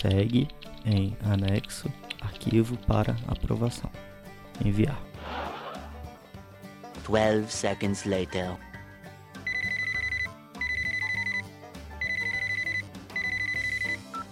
[0.00, 0.48] segue
[0.84, 3.90] em anexo arquivo para aprovação.
[4.64, 4.98] Enviar.
[7.06, 8.56] 12 seconds later.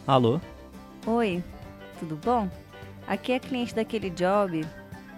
[0.06, 0.40] Alô?
[1.06, 1.42] Oi,
[1.98, 2.48] tudo bom?
[3.06, 4.66] Aqui é cliente daquele job.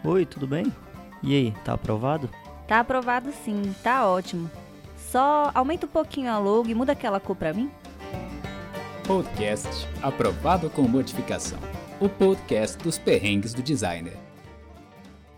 [0.05, 0.73] Oi, tudo bem?
[1.23, 2.29] E aí, tá aprovado?
[2.67, 4.51] Tá aprovado sim, tá ótimo.
[4.97, 7.71] Só aumenta um pouquinho a logo e muda aquela cor pra mim.
[9.11, 11.59] Podcast aprovado com modificação.
[11.99, 14.13] O podcast dos perrengues do designer.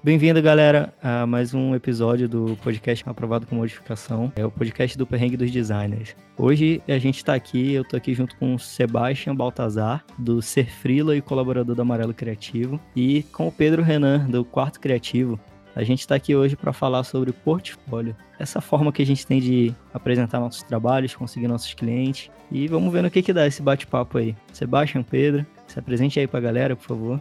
[0.04, 4.30] Bem-vindo, galera, a mais um episódio do podcast aprovado com modificação.
[4.36, 6.14] É o podcast do perrengue dos designers.
[6.36, 10.70] Hoje a gente está aqui, eu tô aqui junto com o Sebastian Baltazar, do Ser
[10.70, 15.40] Frila e colaborador do Amarelo Criativo, e com o Pedro Renan, do Quarto Criativo.
[15.74, 19.40] A gente está aqui hoje para falar sobre portfólio, essa forma que a gente tem
[19.40, 22.30] de apresentar nossos trabalhos, conseguir nossos clientes.
[22.50, 24.36] E vamos ver no que, que dá esse bate-papo aí.
[24.52, 27.20] Sebastian, Pedro, se apresente aí para a galera, por favor.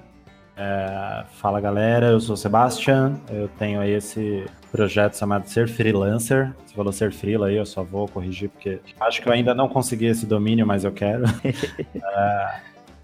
[0.58, 6.54] É, fala galera, eu sou o Sebastian, eu tenho aí esse projeto chamado Ser Freelancer.
[6.66, 9.70] Você falou Ser Freela aí, eu só vou corrigir porque acho que eu ainda não
[9.70, 11.24] consegui esse domínio, mas eu quero.
[11.44, 12.62] é,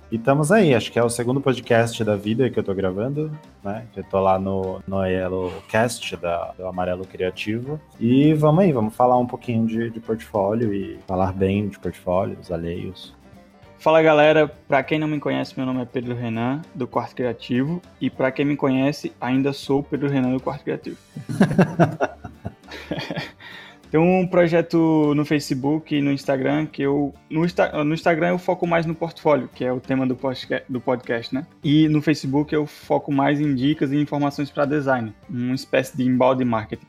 [0.09, 3.31] e estamos aí, acho que é o segundo podcast da vida que eu tô gravando,
[3.63, 3.85] né?
[3.95, 7.79] Eu tô lá no, no Yellow Cast da, do Amarelo Criativo.
[7.99, 12.51] E vamos aí, vamos falar um pouquinho de, de portfólio e falar bem de portfólios
[12.51, 13.15] alheios.
[13.79, 17.79] Fala galera, para quem não me conhece, meu nome é Pedro Renan, do Quarto Criativo,
[18.01, 20.97] e para quem me conhece, ainda sou Pedro Renan do Quarto Criativo.
[23.89, 27.13] Tem um projeto no Facebook e no Instagram que eu.
[27.29, 27.45] No,
[27.85, 31.33] no, Instagram eu foco mais no portfólio, que é o tema do podcast, do podcast,
[31.33, 31.47] né?
[31.63, 36.03] E no Facebook eu foco mais em dicas e informações para design, uma espécie de
[36.03, 36.85] embalde marketing.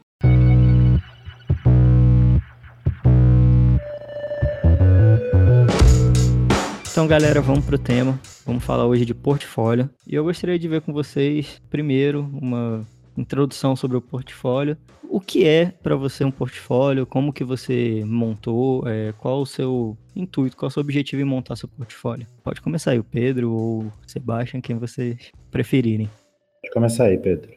[6.91, 8.19] Então, galera, vamos pro tema.
[8.45, 9.89] Vamos falar hoje de portfólio.
[10.05, 12.85] E eu gostaria de ver com vocês, primeiro, uma
[13.19, 14.77] introdução sobre o portfólio.
[15.11, 17.07] O que é para você um portfólio?
[17.07, 18.87] Como que você montou?
[18.87, 20.57] É, qual o seu intuito?
[20.57, 22.27] Qual o seu objetivo em montar seu portfólio?
[22.45, 26.09] Pode começar aí, o Pedro ou o Sebastian, quem vocês preferirem.
[26.63, 27.51] Pode começar aí, Pedro.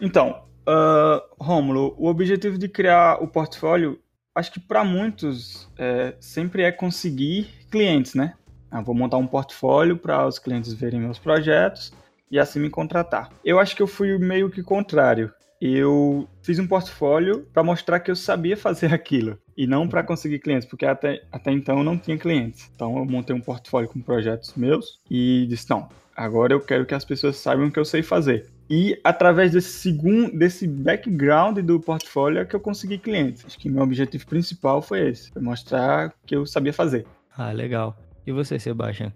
[0.00, 3.98] Então, uh, Rômulo, o objetivo de criar o portfólio,
[4.34, 8.34] acho que para muitos é, sempre é conseguir clientes, né?
[8.70, 11.92] Ah, vou montar um portfólio para os clientes verem meus projetos
[12.32, 13.30] e assim me contratar.
[13.44, 15.30] Eu acho que eu fui meio que contrário.
[15.60, 20.38] Eu fiz um portfólio para mostrar que eu sabia fazer aquilo e não para conseguir
[20.38, 22.70] clientes, porque até, até então eu não tinha clientes.
[22.74, 26.94] Então eu montei um portfólio com projetos meus e disse: não, agora eu quero que
[26.94, 28.50] as pessoas saibam que eu sei fazer.
[28.68, 33.44] E através desse segundo, desse background do portfólio é que eu consegui clientes.
[33.44, 37.06] Acho que meu objetivo principal foi esse, foi mostrar que eu sabia fazer.
[37.36, 37.96] Ah, legal.
[38.26, 39.12] E você, Sebastião?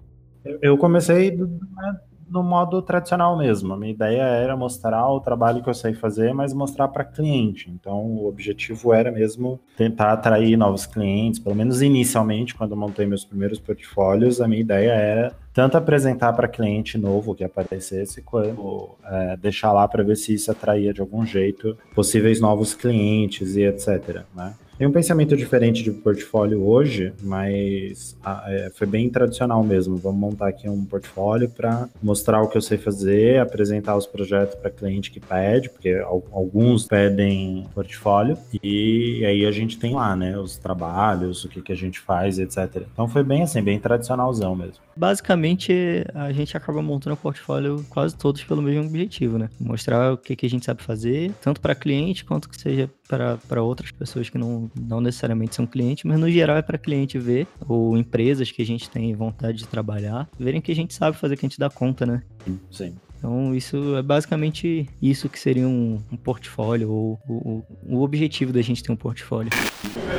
[0.61, 3.73] Eu comecei né, no modo tradicional mesmo.
[3.73, 7.71] A minha ideia era mostrar o trabalho que eu sei fazer, mas mostrar para cliente.
[7.71, 13.07] Então, o objetivo era mesmo tentar atrair novos clientes, pelo menos inicialmente, quando eu montei
[13.07, 18.91] meus primeiros portfólios, a minha ideia era tanto apresentar para cliente novo que aparecesse, quanto
[19.05, 23.63] é, deixar lá para ver se isso atraía de algum jeito possíveis novos clientes e
[23.63, 24.25] etc.
[24.35, 24.55] Né?
[24.79, 29.97] Tem um pensamento diferente de portfólio hoje, mas ah, é, foi bem tradicional mesmo.
[29.97, 34.55] Vamos montar aqui um portfólio para mostrar o que eu sei fazer, apresentar os projetos
[34.55, 35.95] para cliente que pede, porque
[36.31, 41.73] alguns pedem portfólio, e aí a gente tem lá, né, os trabalhos, o que, que
[41.73, 42.83] a gente faz, etc.
[42.93, 44.85] Então foi bem assim, bem tradicionalzão mesmo.
[44.95, 49.49] Basicamente, a gente acaba montando o portfólio quase todos pelo mesmo objetivo, né?
[49.59, 53.63] Mostrar o que, que a gente sabe fazer, tanto para cliente quanto que seja para
[53.63, 57.47] outras pessoas que não, não necessariamente são clientes, mas no geral é para cliente ver,
[57.69, 61.37] ou empresas que a gente tem vontade de trabalhar, verem que a gente sabe fazer,
[61.37, 62.23] que a gente dá conta, né?
[62.71, 62.95] Sim.
[63.19, 68.61] Então, isso é basicamente isso que seria um, um portfólio, ou o, o, objetivo da
[68.61, 69.51] gente ter um portfólio.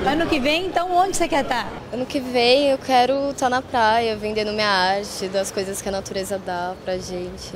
[0.06, 1.72] Ano que vem, então, onde você quer estar?
[1.94, 5.92] Ano que vem, eu quero estar na praia, vendendo minha arte, das coisas que a
[5.92, 7.54] natureza dá pra gente.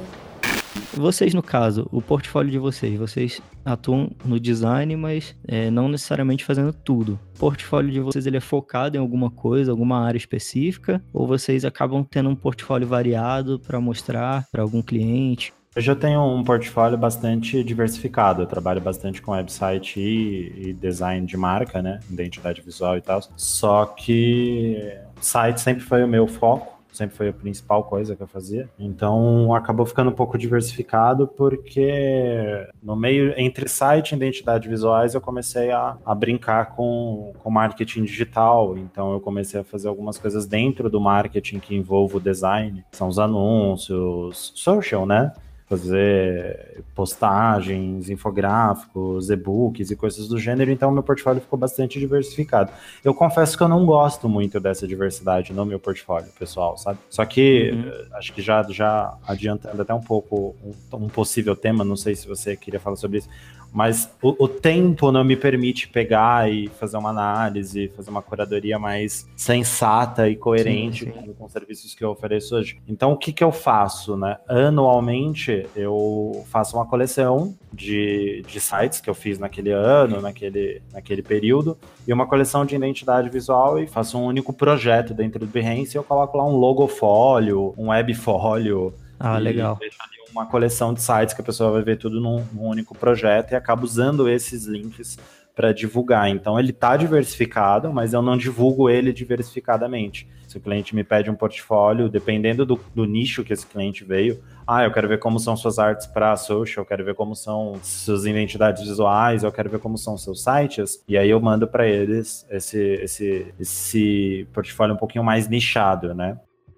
[0.93, 6.45] Vocês, no caso, o portfólio de vocês, vocês atuam no design, mas é, não necessariamente
[6.45, 7.19] fazendo tudo.
[7.35, 11.65] O portfólio de vocês ele é focado em alguma coisa, alguma área específica, ou vocês
[11.65, 15.53] acabam tendo um portfólio variado para mostrar para algum cliente?
[15.73, 18.41] Eu já tenho um portfólio bastante diversificado.
[18.41, 22.01] Eu trabalho bastante com website e, e design de marca, né?
[22.09, 23.21] Identidade visual e tal.
[23.37, 28.27] Só que site sempre foi o meu foco sempre foi a principal coisa que eu
[28.27, 28.69] fazia.
[28.77, 35.21] Então acabou ficando um pouco diversificado porque no meio entre site e identidade visuais eu
[35.21, 38.77] comecei a, a brincar com, com marketing digital.
[38.77, 43.07] Então eu comecei a fazer algumas coisas dentro do marketing que envolve o design, são
[43.07, 45.31] os anúncios, social, né?
[45.77, 52.71] Fazer postagens, infográficos, e-books e coisas do gênero, então meu portfólio ficou bastante diversificado.
[53.03, 56.99] Eu confesso que eu não gosto muito dessa diversidade no meu portfólio, pessoal, sabe?
[57.09, 58.01] Só que uhum.
[58.13, 62.27] Acho que já, já adiantando até um pouco um, um possível tema, não sei se
[62.27, 63.29] você queria falar sobre isso,
[63.71, 68.77] mas o, o, tempo não me permite pegar e fazer uma análise, fazer uma curadoria
[68.77, 71.33] mais sensata e coerente sim, sim.
[71.33, 72.77] Com, os serviços que eu ofereço hoje.
[72.87, 74.17] Então, o que, que eu faço?
[74.17, 74.37] Né?
[74.47, 81.21] Anualmente, eu faço uma coleção de, de sites que eu fiz naquele ano, naquele, naquele
[81.21, 85.95] período, e uma coleção de identidade visual e faço um único projeto dentro do Behance
[85.95, 88.93] e eu coloco lá um logofólio, um webfólio.
[89.19, 89.77] Ah, legal.
[89.79, 92.97] Deixo ali uma coleção de sites que a pessoa vai ver tudo num, num único
[92.97, 95.17] projeto e acaba usando esses links
[95.55, 96.29] para divulgar.
[96.29, 100.27] Então ele está diversificado, mas eu não divulgo ele diversificadamente.
[100.47, 104.41] Se o cliente me pede um portfólio, dependendo do, do nicho que esse cliente veio,
[104.67, 107.75] ah, eu quero ver como são suas artes para social, eu quero ver como são
[107.81, 111.87] suas identidades visuais, eu quero ver como são seus sites, e aí eu mando para
[111.87, 116.37] eles esse, esse, esse portfólio um pouquinho mais nichado, né?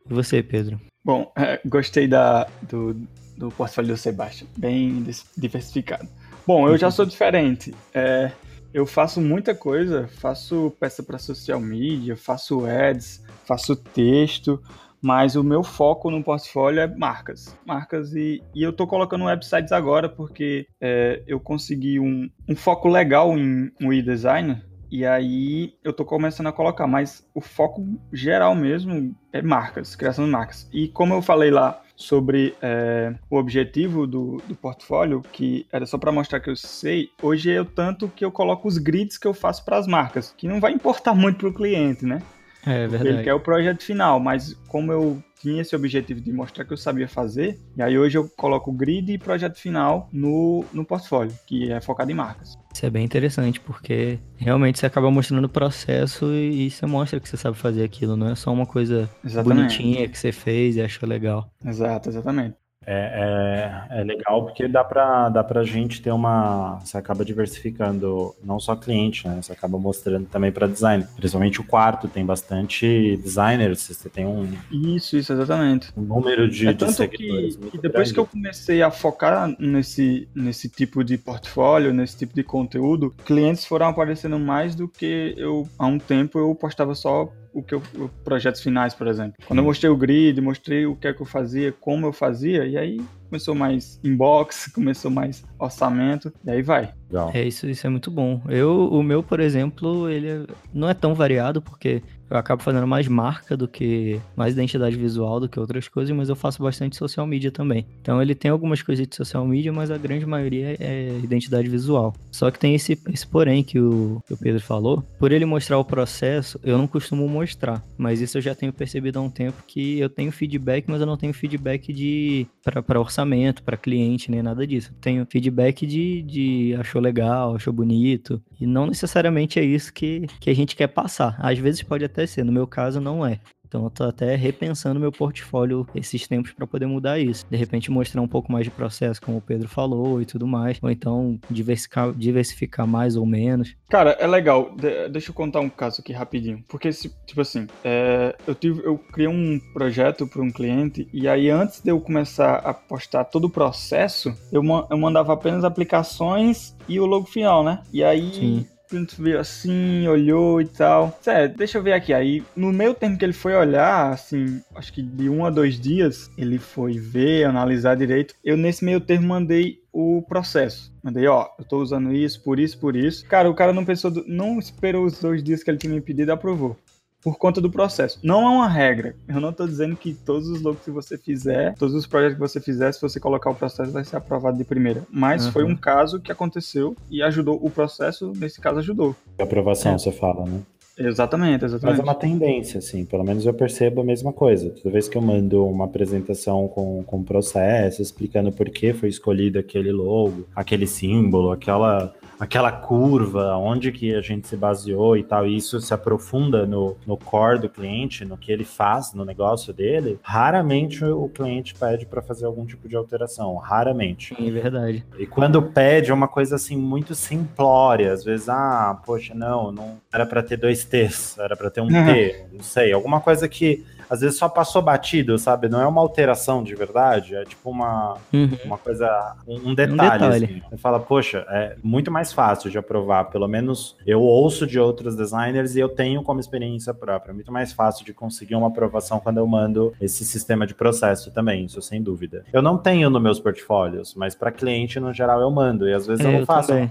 [0.09, 0.79] E você, Pedro?
[1.03, 2.95] Bom, é, gostei da, do,
[3.43, 5.05] do portfólio do Sebastião, bem
[5.37, 6.07] diversificado.
[6.47, 7.73] Bom, eu já sou diferente.
[7.93, 8.31] É,
[8.73, 14.61] eu faço muita coisa, faço peça para social media, faço ads, faço texto,
[15.01, 17.53] mas o meu foco no portfólio é marcas.
[17.65, 22.87] Marcas e, e eu estou colocando websites agora porque é, eu consegui um, um foco
[22.87, 24.63] legal em um e-design
[24.93, 30.23] e aí eu tô começando a colocar, mas o foco geral mesmo é marcas, criação
[30.23, 30.69] de marcas.
[30.71, 35.97] E como eu falei lá sobre é, o objetivo do, do portfólio, que era só
[35.97, 39.27] para mostrar que eu sei, hoje é o tanto que eu coloco os grids que
[39.27, 42.21] eu faço para as marcas, que não vai importar muito para o cliente, né?
[42.65, 43.07] É verdade.
[43.09, 46.77] Ele quer o projeto final, mas como eu tinha esse objetivo de mostrar que eu
[46.77, 51.69] sabia fazer, e aí hoje eu coloco grid e projeto final no, no portfólio, que
[51.69, 52.57] é focado em marcas.
[52.73, 57.19] Isso é bem interessante, porque realmente você acaba mostrando o processo e, e você mostra
[57.19, 59.77] que você sabe fazer aquilo, não é só uma coisa exatamente.
[59.77, 61.51] bonitinha que você fez e achou legal.
[61.65, 62.55] Exato, exatamente.
[62.85, 66.79] É, é, é, legal porque dá para dá pra gente ter uma.
[66.79, 69.41] Você acaba diversificando não só cliente, né?
[69.41, 71.05] Você acaba mostrando também para design.
[71.15, 74.51] Principalmente o quarto, tem bastante designers, você tem um.
[74.71, 75.91] Isso, isso, exatamente.
[75.95, 77.55] Um número de, é de seguidores.
[77.55, 78.13] Que, que depois grande.
[78.13, 83.65] que eu comecei a focar nesse, nesse tipo de portfólio, nesse tipo de conteúdo, clientes
[83.65, 87.81] foram aparecendo mais do que eu há um tempo eu postava só o que eu,
[88.23, 89.33] projetos finais, por exemplo.
[89.45, 92.65] Quando eu mostrei o grid, mostrei o que é que eu fazia, como eu fazia,
[92.65, 96.93] e aí começou mais inbox, começou mais orçamento, e aí vai.
[97.09, 97.31] Legal.
[97.33, 98.41] É isso, isso é muito bom.
[98.49, 102.01] Eu, o meu, por exemplo, ele é, não é tão variado porque
[102.33, 106.29] eu acabo fazendo mais marca do que mais identidade visual do que outras coisas, mas
[106.29, 107.85] eu faço bastante social media também.
[108.01, 112.15] Então ele tem algumas coisas de social media, mas a grande maioria é identidade visual.
[112.31, 115.03] Só que tem esse, esse porém que o, que o Pedro falou.
[115.19, 119.19] Por ele mostrar o processo, eu não costumo mostrar, mas isso eu já tenho percebido
[119.19, 123.61] há um tempo que eu tenho feedback, mas eu não tenho feedback de para orçamento,
[123.61, 124.89] para cliente, nem nada disso.
[124.91, 130.25] Eu tenho feedback de, de achou legal, achou bonito, e não necessariamente é isso que,
[130.39, 131.35] que a gente quer passar.
[131.39, 133.39] Às vezes pode até ser, no meu caso não é.
[133.73, 137.43] Então eu tô até repensando meu portfólio esses tempos para poder mudar isso.
[137.49, 140.77] De repente mostrar um pouco mais de processo, como o Pedro falou e tudo mais.
[140.79, 143.75] Ou então diversificar, diversificar mais ou menos.
[143.89, 144.75] Cara, é legal.
[144.75, 146.63] De deixa eu contar um caso aqui rapidinho.
[146.67, 151.49] Porque, tipo assim, é, eu, tive, eu criei um projeto para um cliente e aí
[151.49, 156.99] antes de eu começar a postar todo o processo, eu, eu mandava apenas aplicações e
[156.99, 157.81] o logo final, né?
[157.91, 161.17] E aí Sim Clint veio assim, olhou e tal.
[161.19, 162.13] Sério, deixa eu ver aqui.
[162.13, 165.79] Aí, no meio tempo que ele foi olhar, assim, acho que de um a dois
[165.79, 168.35] dias, ele foi ver, analisar direito.
[168.43, 170.93] Eu, nesse meio termo, mandei o processo.
[171.03, 173.25] Mandei, ó, eu tô usando isso, por isso, por isso.
[173.25, 176.29] Cara, o cara não pensou, não esperou os dois dias que ele tinha me pedido
[176.29, 176.77] e aprovou
[177.23, 178.19] por conta do processo.
[178.21, 179.15] Não é uma regra.
[179.27, 182.39] Eu não estou dizendo que todos os logos que você fizer, todos os projetos que
[182.39, 185.03] você fizer, se você colocar o processo, vai ser aprovado de primeira.
[185.09, 185.51] Mas uhum.
[185.51, 187.59] foi um caso que aconteceu e ajudou.
[187.61, 189.15] O processo, nesse caso, ajudou.
[189.39, 189.97] A aprovação, é.
[189.97, 190.61] você fala, né?
[190.97, 191.99] Exatamente, Mas exatamente.
[191.99, 194.69] é uma tendência, assim, pelo menos eu percebo a mesma coisa.
[194.69, 199.57] Toda vez que eu mando uma apresentação com, com processo, explicando por que foi escolhido
[199.57, 205.47] aquele logo, aquele símbolo, aquela, aquela curva, onde que a gente se baseou e tal,
[205.47, 209.73] e isso se aprofunda no, no core do cliente, no que ele faz no negócio
[209.73, 214.35] dele, raramente o cliente pede para fazer algum tipo de alteração, raramente.
[214.35, 215.05] Sim, é verdade.
[215.17, 219.97] E quando pede é uma coisa assim muito simplória, às vezes, ah, poxa, não, não
[220.11, 223.85] era para ter dois T's, era para ter um T, não sei, alguma coisa que
[224.13, 225.67] às vezes só passou batido, sabe?
[225.67, 228.57] Não é uma alteração de verdade, é tipo uma, Uhum.
[228.65, 229.99] uma coisa, um, um detalhe.
[229.99, 230.45] detalhe.
[230.45, 230.61] assim.
[230.69, 235.15] Você fala, poxa, é muito mais fácil de aprovar, pelo menos eu ouço de outros
[235.15, 237.31] designers e eu tenho como experiência própria.
[237.31, 241.31] É muito mais fácil de conseguir uma aprovação quando eu mando esse sistema de processo
[241.31, 242.43] também, isso sem dúvida.
[242.53, 246.05] Eu não tenho nos meus portfólios, mas para cliente no geral eu mando e às
[246.05, 246.71] vezes eu É, não eu faço.
[246.73, 246.89] É,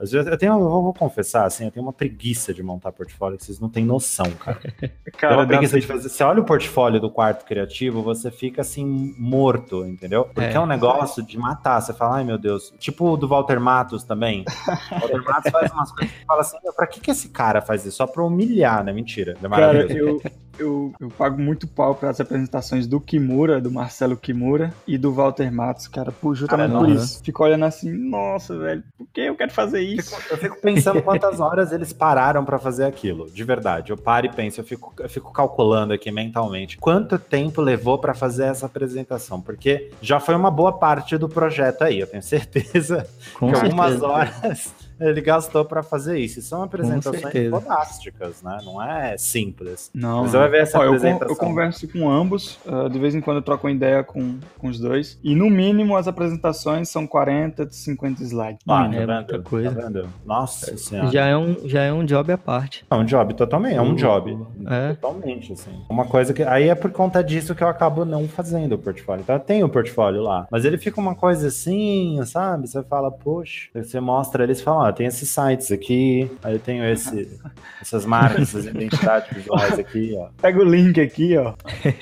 [0.00, 2.92] às vezes eu tenho, eu vou, vou confessar assim, eu tenho uma preguiça de montar
[2.92, 4.58] portfólio que vocês não têm noção, cara.
[4.78, 6.08] Tem Cara, uma dá- preguiça de fazer.
[6.28, 10.24] Olha o portfólio do quarto criativo, você fica assim, morto, entendeu?
[10.24, 10.60] Porque é, É.
[10.60, 11.80] um negócio de matar.
[11.80, 12.72] Você fala, ai meu Deus.
[12.78, 14.44] Tipo o do Walter Matos também.
[14.92, 17.60] O Walter Matos faz umas coisas que fala assim, "Meu, pra que, que esse cara
[17.60, 17.96] faz isso?
[17.96, 18.92] Só pra humilhar, né?
[18.92, 19.32] Mentira.
[19.32, 20.20] É Cara, maravilhoso.
[20.24, 24.98] eu, eu, eu pago muito pau para as apresentações do Kimura, do Marcelo Kimura e
[24.98, 27.22] do Walter Matos, cara, por, justamente Cara, por isso.
[27.22, 30.16] Fico olhando assim, nossa, velho, por que eu quero fazer isso?
[30.30, 33.30] Eu fico pensando quantas horas eles pararam pra fazer aquilo.
[33.30, 33.90] De verdade.
[33.90, 36.76] Eu paro e penso, eu fico, eu fico calculando aqui mentalmente.
[36.78, 39.40] Quanto tempo levou pra fazer essa apresentação?
[39.40, 42.00] Porque já foi uma boa parte do projeto aí.
[42.00, 43.06] Eu tenho certeza
[43.38, 44.06] Com que algumas certeza.
[44.06, 46.38] horas ele gastou pra fazer isso.
[46.38, 48.58] E são apresentações fodásticas, né?
[48.64, 49.90] Não é simples.
[49.94, 50.22] Não.
[50.22, 51.28] Mas você vai ver essa Ó, eu, con- apresentação.
[51.28, 54.68] eu converso com ambos, ah, de vez em quando eu troco uma ideia com, com
[54.68, 55.18] os dois.
[55.22, 58.58] E no mínimo as apresentações são 40 de 50 slides.
[58.68, 59.02] Ah, mínimo.
[59.10, 59.74] É muita coisa.
[59.74, 60.08] Tá vendo?
[60.24, 61.10] Nossa senhora.
[61.10, 62.84] Já é, um, já é um job à parte.
[62.90, 64.38] É um job totalmente, é um job.
[64.66, 64.94] É.
[64.94, 65.70] Totalmente, assim.
[65.88, 66.42] Uma coisa que.
[66.42, 69.22] Aí é por conta disso que eu acabo não fazendo o portfólio.
[69.22, 70.46] Então eu tenho o portfólio lá.
[70.50, 72.66] Mas ele fica uma coisa assim, sabe?
[72.68, 73.68] Você fala, poxa.
[73.74, 76.30] Você mostra eles falam, ó, tem esses sites aqui.
[76.42, 77.28] Aí eu tenho esse,
[77.80, 80.28] essas marcas, essas identidades visuais aqui, ó.
[80.40, 81.54] Pega o link aqui, ó.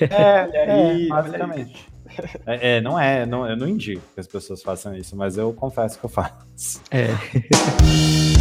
[0.09, 1.87] É, aí, é, basicamente.
[2.45, 5.53] É, é, não é, não, eu não indico que as pessoas façam isso, mas eu
[5.53, 6.81] confesso que eu faço.
[6.89, 7.07] É.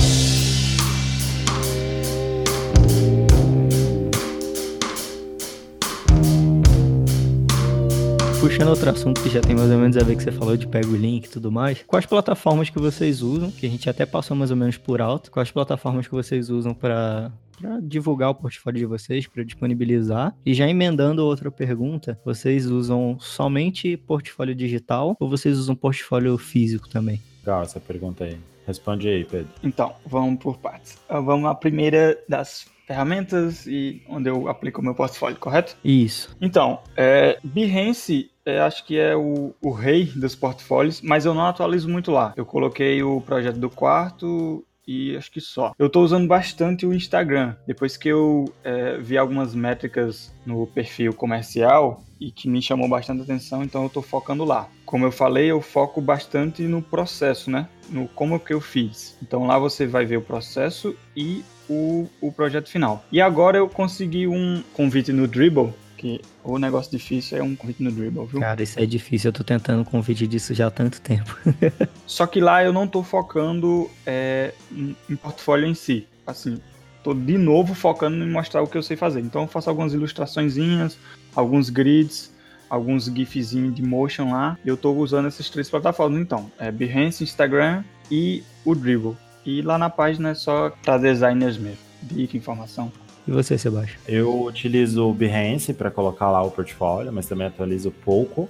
[8.46, 10.68] Puxando outro assunto que já tem mais ou menos a ver que você falou de
[10.68, 11.82] pega o link e tudo mais.
[11.84, 15.32] Quais plataformas que vocês usam, que a gente até passou mais ou menos por alto,
[15.32, 20.32] quais plataformas que vocês usam para para divulgar o portfólio de vocês, para disponibilizar.
[20.46, 26.88] E já emendando outra pergunta, vocês usam somente portfólio digital ou vocês usam portfólio físico
[26.88, 27.20] também?
[27.44, 28.38] Legal essa pergunta aí.
[28.64, 29.48] Responde aí, Pedro.
[29.60, 30.96] Então, vamos por partes.
[31.08, 35.76] Ah, Vamos à primeira das ferramentas e onde eu aplico o meu portfólio, correto?
[35.84, 36.36] Isso.
[36.40, 41.44] Então, é, Behance, é, acho que é o, o rei dos portfólios, mas eu não
[41.44, 42.32] atualizo muito lá.
[42.36, 45.72] Eu coloquei o projeto do quarto e acho que só.
[45.76, 47.56] Eu tô usando bastante o Instagram.
[47.66, 53.22] Depois que eu é, vi algumas métricas no perfil comercial e que me chamou bastante
[53.22, 54.68] atenção, então eu tô focando lá.
[54.84, 57.68] Como eu falei, eu foco bastante no processo, né?
[57.90, 59.18] No como que eu fiz.
[59.20, 63.04] Então lá você vai ver o processo e o, o projeto final.
[63.10, 67.82] E agora eu consegui um convite no Dribble, que o negócio difícil é um convite
[67.82, 68.40] no Dribble, viu?
[68.40, 69.28] Cara, isso é difícil.
[69.28, 71.36] Eu tô tentando convite disso já há tanto tempo.
[72.06, 76.06] Só que lá eu não tô focando é, em, em portfólio em si.
[76.26, 76.58] Assim,
[77.02, 79.20] tô de novo focando em mostrar o que eu sei fazer.
[79.20, 80.98] Então eu faço algumas ilustraçõezinhas,
[81.34, 82.32] alguns grids,
[82.68, 84.58] alguns gifzinhos de motion lá.
[84.64, 86.50] Eu tô usando essas três plataformas então.
[86.58, 89.16] É Behance, Instagram e o Dribble.
[89.44, 91.78] E lá na página é só para designers mesmo.
[92.02, 92.92] Dica, informação.
[93.26, 93.98] E você, Sebastião?
[94.06, 98.48] Eu utilizo o Behance para colocar lá o portfólio, mas também atualizo pouco.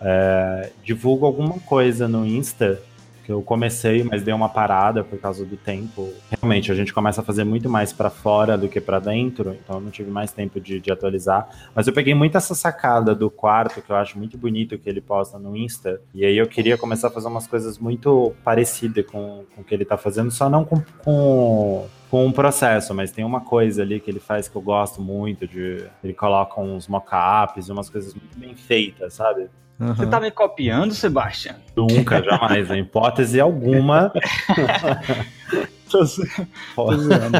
[0.00, 2.80] É, divulgo alguma coisa no Insta,
[3.24, 6.12] que eu comecei, mas dei uma parada por causa do tempo.
[6.28, 9.76] Realmente, a gente começa a fazer muito mais para fora do que para dentro, então
[9.76, 11.48] eu não tive mais tempo de, de atualizar.
[11.72, 15.00] Mas eu peguei muito essa sacada do quarto, que eu acho muito bonito que ele
[15.00, 19.44] posta no Insta, e aí eu queria começar a fazer umas coisas muito parecidas com,
[19.54, 23.24] com o que ele tá fazendo, só não com, com com um processo, mas tem
[23.24, 27.68] uma coisa ali que ele faz que eu gosto muito de ele coloca uns mockups,
[27.68, 29.48] umas coisas muito bem feitas, sabe?
[29.78, 31.54] Você tá me copiando, Sebastião?
[31.74, 34.12] Nunca, jamais, em hipótese alguma.
[35.88, 35.98] Tô
[36.76, 37.38] tô zoando.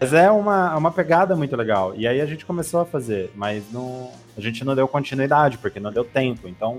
[0.00, 1.94] Mas é uma, uma pegada muito legal.
[1.96, 5.78] E aí a gente começou a fazer, mas não, a gente não deu continuidade, porque
[5.78, 6.48] não deu tempo.
[6.48, 6.78] Então,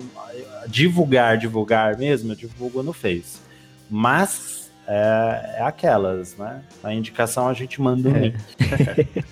[0.67, 3.39] divulgar, divulgar mesmo, eu divulgo no Face.
[3.89, 6.61] Mas é, é aquelas, né?
[6.83, 8.19] A indicação a gente manda um É.
[8.19, 8.35] link.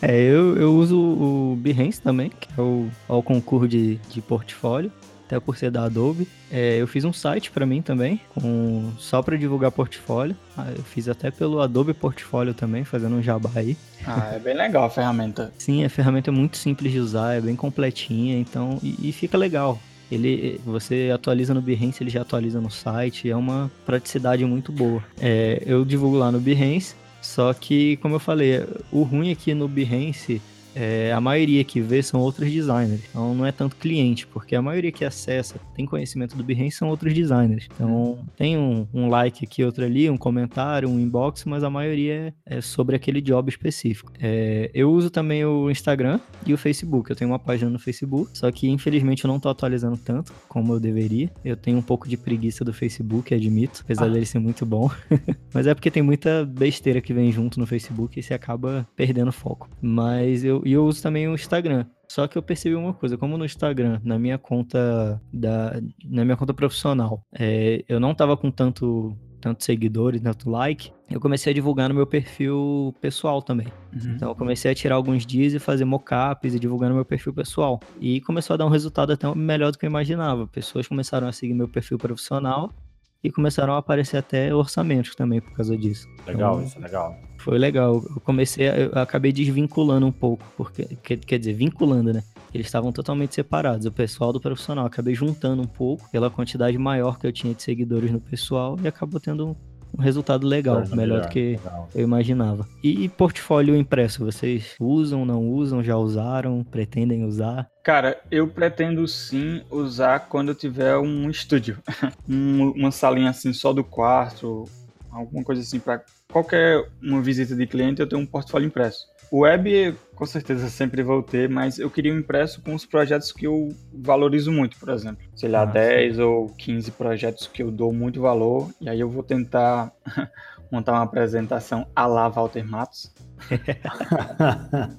[0.00, 4.20] É, eu, eu uso o Behance também, que é o, é o concurso de, de
[4.22, 4.92] portfólio,
[5.26, 6.28] até por ser da Adobe.
[6.52, 10.36] É, eu fiz um site pra mim também, com, só pra divulgar portfólio.
[10.56, 13.76] Ah, Eu fiz até pelo Adobe Portfólio também, fazendo um jabá aí.
[14.06, 15.52] Ah, é bem legal a ferramenta.
[15.58, 19.36] Sim, a ferramenta é muito simples de usar, é bem completinha, então e, e fica
[19.36, 19.80] legal.
[20.10, 25.02] Ele, você atualiza no Behance, ele já atualiza no site, é uma praticidade muito boa.
[25.20, 29.68] É, eu divulgo lá no Behance, só que, como eu falei, o ruim aqui no
[29.68, 30.40] Behance
[30.78, 34.62] é a maioria que vê são outros designers, então não é tanto cliente, porque a
[34.62, 37.66] maioria que acessa, tem conhecimento do Behance, são outros designers.
[37.74, 42.32] Então tem um, um like aqui, outro ali, um comentário, um inbox, mas a maioria
[42.46, 44.12] é, é sobre aquele job específico.
[44.20, 47.10] É, eu uso também o Instagram e o Facebook.
[47.10, 50.74] Eu tenho uma página no Facebook, só que infelizmente eu não tô atualizando tanto como
[50.74, 51.30] eu deveria.
[51.44, 54.08] Eu tenho um pouco de preguiça do Facebook, admito, apesar Ah.
[54.08, 54.90] dele ser muito bom.
[55.52, 59.32] Mas é porque tem muita besteira que vem junto no Facebook e você acaba perdendo
[59.32, 59.68] foco.
[59.80, 61.86] Mas eu, e eu uso também o Instagram.
[62.06, 66.36] Só que eu percebi uma coisa, como no Instagram, na minha conta da, na minha
[66.36, 71.54] conta profissional, é, eu não tava com tanto tanto seguidores, tanto like, eu comecei a
[71.54, 73.68] divulgar no meu perfil pessoal também.
[73.94, 74.14] Uhum.
[74.16, 77.32] Então eu comecei a tirar alguns dias e fazer mockups e divulgar no meu perfil
[77.32, 77.80] pessoal.
[78.00, 80.46] E começou a dar um resultado até melhor do que eu imaginava.
[80.48, 82.74] Pessoas começaram a seguir meu perfil profissional
[83.22, 86.06] e começaram a aparecer até orçamentos também por causa disso.
[86.26, 87.16] Legal, Então, isso é legal.
[87.38, 87.94] foi legal.
[88.14, 92.22] Eu comecei, a, eu acabei desvinculando um pouco, porque quer, quer dizer, vinculando, né?
[92.54, 94.86] Eles estavam totalmente separados, o pessoal do profissional.
[94.86, 98.88] Acabei juntando um pouco pela quantidade maior que eu tinha de seguidores no pessoal e
[98.88, 99.56] acabou tendo
[99.96, 101.88] um, resultado legal, melhor do que legal.
[101.94, 102.66] eu imaginava.
[102.82, 107.68] E portfólio impresso, vocês usam, não usam, já usaram, pretendem usar?
[107.82, 111.78] Cara, eu pretendo sim usar quando eu tiver um estúdio.
[112.28, 114.64] Um- uma salinha assim só do quarto,
[115.10, 119.06] alguma coisa assim para qualquer uma visita de cliente eu tenho um portfólio impresso.
[119.30, 123.30] O web, com certeza, sempre vou ter, mas eu queria um impresso com os projetos
[123.30, 125.18] que eu valorizo muito, por exemplo.
[125.36, 129.08] Sei lá, Ah, 10 ou 15 projetos que eu dou muito valor, e aí eu
[129.10, 129.92] vou tentar
[130.72, 133.12] montar uma apresentação à la Walter Matos.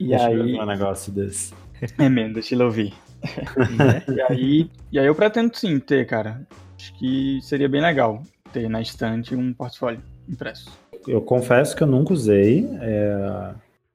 [0.00, 1.52] E Deixa aí, um negócio desse.
[1.98, 2.94] é mesmo, deixa eu ouvir.
[4.14, 6.46] E aí, e aí eu pretendo sim ter, cara.
[6.76, 8.22] Acho que seria bem legal
[8.52, 10.70] ter na estante um portfólio impresso.
[11.08, 12.68] Eu confesso que eu nunca usei.
[12.80, 13.54] é,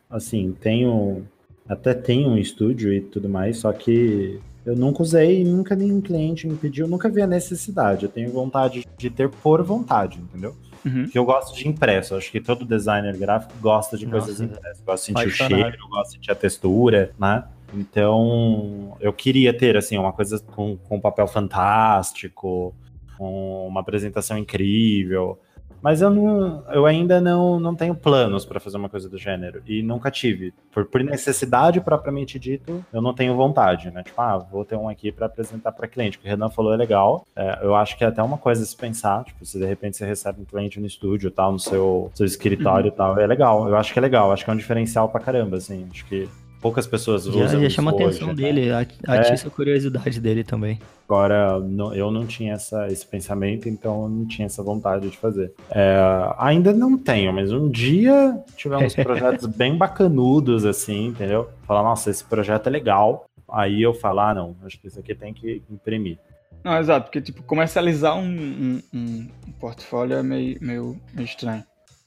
[0.09, 1.25] assim, tenho.
[1.67, 6.45] Até tenho um estúdio e tudo mais, só que eu nunca usei, nunca nenhum cliente
[6.45, 8.03] me pediu, nunca vi a necessidade.
[8.03, 10.55] Eu tenho vontade de ter por vontade, entendeu?
[10.85, 11.03] Uhum.
[11.03, 12.15] Porque eu gosto de impresso.
[12.15, 14.83] Acho que todo designer gráfico gosta de coisas Nossa, impressas.
[14.85, 17.45] Gosta de sentir o cheiro, gosta de sentir a textura, né?
[17.73, 22.75] Então, eu queria ter, assim, uma coisa com, com papel fantástico,
[23.17, 25.39] com uma apresentação incrível.
[25.83, 29.61] Mas eu, não, eu ainda não, não tenho planos para fazer uma coisa do gênero.
[29.67, 30.53] E nunca tive.
[30.71, 34.01] Por, por necessidade propriamente dito, eu não tenho vontade, né?
[34.01, 36.17] Tipo, ah, vou ter um aqui para apresentar para cliente.
[36.17, 37.27] O que o Renan falou é legal.
[37.35, 39.25] É, eu acho que é até uma coisa se pensar.
[39.25, 42.87] Tipo, se de repente você recebe um cliente no estúdio tal, no seu, seu escritório
[42.87, 43.67] e tal, é legal.
[43.67, 44.31] Eu acho que é legal.
[44.31, 45.85] Acho que é um diferencial pra caramba, assim.
[45.91, 46.29] Acho que
[46.63, 48.33] poucas pessoas Já, usam já isso chama a atenção né?
[48.33, 50.79] dele, a- atiça a curiosidade dele também.
[51.07, 55.17] Agora, não- eu não tinha essa, esse pensamento, então eu não tinha essa vontade de
[55.17, 55.51] fazer.
[55.69, 55.95] É,
[56.39, 61.49] ainda não tenho, mas um dia tiver uns projetos bem bacanudos, assim, entendeu?
[61.67, 63.25] Falar, nossa, esse projeto é legal.
[63.51, 66.17] Aí eu falar, ah, não, acho que isso aqui tem que imprimir.
[66.63, 71.63] Não, exato, porque tipo, comercializar um, um- um portfólio é meio, meio, meio estranho.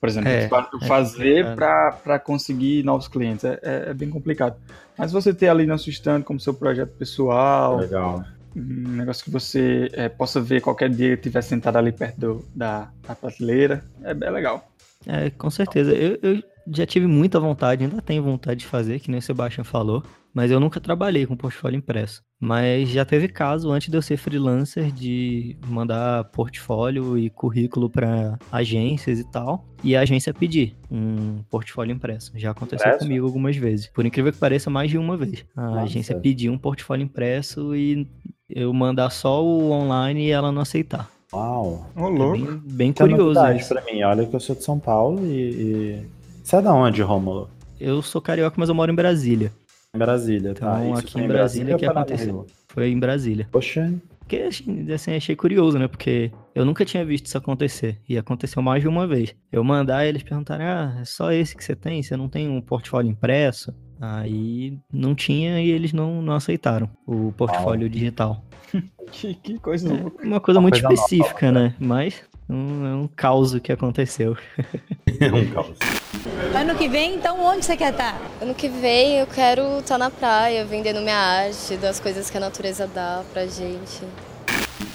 [0.06, 2.00] Por exemplo, É, é fazer complicado.
[2.02, 4.56] para conseguir novos clientes é, é- é bem complicado.
[4.96, 8.24] Mas você ter ali na sua stand como seu projeto pessoal, Legal.
[8.54, 8.60] um
[8.96, 12.88] negócio que você é, possa ver qualquer dia que estiver sentado ali perto do- da,
[13.06, 14.70] da prateleira, é bem legal.
[15.06, 15.92] É, com certeza.
[15.92, 19.64] Eu, eu já tive muita vontade, ainda tenho vontade de fazer, que nem o Sebastian
[19.64, 20.02] falou,
[20.37, 22.22] mas eu nunca trabalhei com portfólio impresso.
[22.38, 28.38] Mas já teve caso, antes de eu ser freelancer, de mandar portfólio e currículo para
[28.53, 32.33] agências e tal, e a agência pedir um portfólio impresso.
[32.35, 33.07] Já aconteceu Impresso?
[33.07, 33.87] comigo algumas vezes.
[33.87, 35.42] Por incrível que pareça, mais de uma vez.
[35.57, 35.81] A Nossa.
[35.85, 38.07] agência pediu um portfólio impresso e
[38.46, 41.09] eu mandar só o online e ela não aceitar.
[41.33, 41.90] Uau.
[41.96, 42.33] Ô, É louco.
[42.37, 43.68] bem, bem Isso é curioso isso.
[43.70, 44.03] pra mim.
[44.03, 45.31] Olha que eu sou de São Paulo e.
[45.33, 46.07] e...
[46.44, 47.49] Você é da onde, Rômulo?
[47.81, 49.51] Eu sou carioca, mas eu moro em Brasília.
[49.96, 50.85] Em Brasília, tá?
[50.85, 52.46] Então, aqui em Brasília ou que aconteceu.
[52.68, 53.48] Foi em Brasília.
[53.50, 55.88] Poxa, Porque, assim, assim, achei curioso, né?
[55.88, 57.98] Porque eu nunca tinha visto isso acontecer.
[58.09, 59.35] E aconteceu mais de uma vez.
[59.50, 62.02] Eu mandar eles perguntarem, ah, é só esse que você tem?
[62.02, 63.74] Você não tem um portfólio impresso?
[64.00, 68.44] Aí não tinha e eles não, não aceitaram o portfólio digital.
[69.12, 69.88] Que, que coisa.
[69.88, 71.76] É uma coisa Uma muito coisa nova, específica, né?
[71.78, 74.37] Mas Um, é um caos que aconteceu.
[75.18, 75.78] É um caos.
[76.54, 78.20] Ano que vem, então onde você quer estar?
[78.38, 82.40] Ano que vem eu quero estar na praia, vendendo minha arte, das coisas que a
[82.40, 84.02] natureza dá pra gente.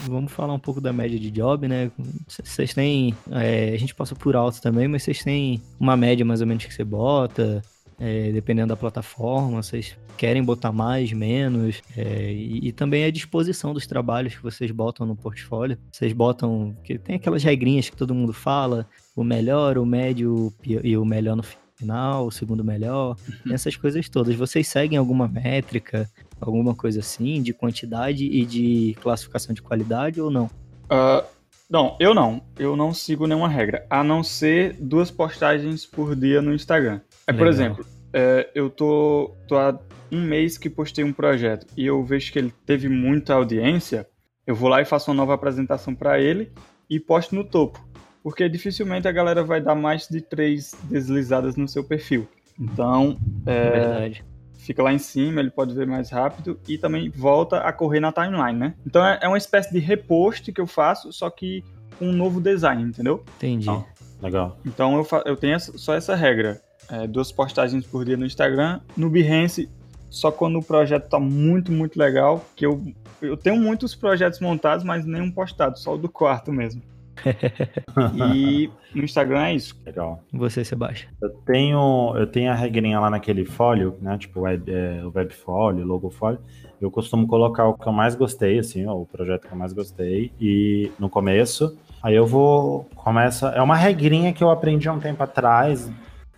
[0.03, 1.89] Vamos falar um pouco da média de job, né?
[2.27, 3.15] Vocês têm.
[3.31, 6.65] é, a gente passa por alto também, mas vocês têm uma média mais ou menos
[6.65, 7.63] que você bota,
[8.01, 13.73] é, dependendo da plataforma, vocês querem botar mais, menos, é, e, e também a disposição
[13.73, 15.77] dos trabalhos que vocês botam no portfólio.
[15.91, 16.75] Vocês botam.
[16.83, 21.35] que tem aquelas regrinhas que todo mundo fala: o melhor, o médio e o melhor
[21.35, 23.15] no final, o segundo melhor,
[23.51, 24.35] essas coisas todas.
[24.35, 26.09] Vocês seguem alguma métrica?
[26.41, 30.49] alguma coisa assim, de quantidade e de classificação de qualidade ou não?
[30.89, 31.23] Ah,
[31.69, 32.41] não, eu não.
[32.57, 36.99] Eu não sigo nenhuma regra, a não ser duas postagens por dia no Instagram.
[37.27, 37.49] É, por Legal.
[37.53, 39.77] exemplo, é, eu tô, tô há
[40.11, 44.07] um mês que postei um projeto e eu vejo que ele teve muita audiência,
[44.45, 46.51] eu vou lá e faço uma nova apresentação para ele
[46.89, 47.79] e posto no topo.
[48.23, 52.27] Porque dificilmente a galera vai dar mais de três deslizadas no seu perfil.
[52.59, 54.25] Então, É verdade.
[54.57, 58.11] fica lá em cima, ele pode ver mais rápido e também volta a correr na
[58.11, 58.73] timeline, né?
[58.85, 61.63] Então é é uma espécie de repost que eu faço, só que
[61.97, 63.23] com um novo design, entendeu?
[63.37, 63.65] Entendi.
[63.65, 63.85] Não.
[64.21, 64.59] Legal.
[64.65, 66.61] Então eu, eu tenho essa- só essa regra.
[66.91, 68.81] É, duas postagens por dia no Instagram.
[68.97, 69.69] No Behance,
[70.09, 72.83] só quando o projeto tá muito, muito legal, que eu,
[73.21, 76.81] eu tenho muitos projetos montados, mas nenhum postado, só o do quarto mesmo.
[78.35, 79.79] e no Instagram é isso.
[79.85, 80.21] Legal.
[80.33, 81.11] E Você, Sebastião.
[81.21, 84.17] Eu tenho, eu tenho a regrinha lá naquele folio, né?
[84.17, 86.39] Tipo web, é, o web folio, logo folio.
[86.81, 89.71] Eu costumo colocar o que eu mais gostei, assim, ó, o projeto que eu mais
[89.71, 91.77] gostei, e no começo.
[92.01, 92.87] Aí eu vou.
[92.95, 93.49] Começa.
[93.49, 95.89] É uma regrinha que eu aprendi há um tempo atrás.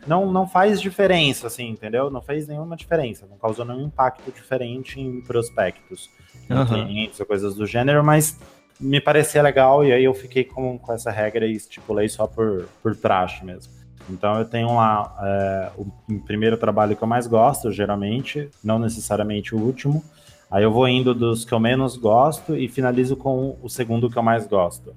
[0.06, 2.10] Não, não faz diferença, assim, entendeu?
[2.10, 3.26] Não fez nenhuma diferença.
[3.30, 6.10] Não causou nenhum impacto diferente em prospectos,
[6.50, 6.66] em Aham.
[6.66, 8.38] clientes ou coisas do gênero, mas
[8.80, 12.68] me parecia legal e aí eu fiquei com, com essa regra e estipulei só por,
[12.82, 13.72] por praxe mesmo.
[14.10, 18.78] Então eu tenho lá é, o, o primeiro trabalho que eu mais gosto, geralmente, não
[18.78, 20.04] necessariamente o último.
[20.52, 24.18] Aí eu vou indo dos que eu menos gosto e finalizo com o segundo que
[24.18, 24.96] eu mais gosto.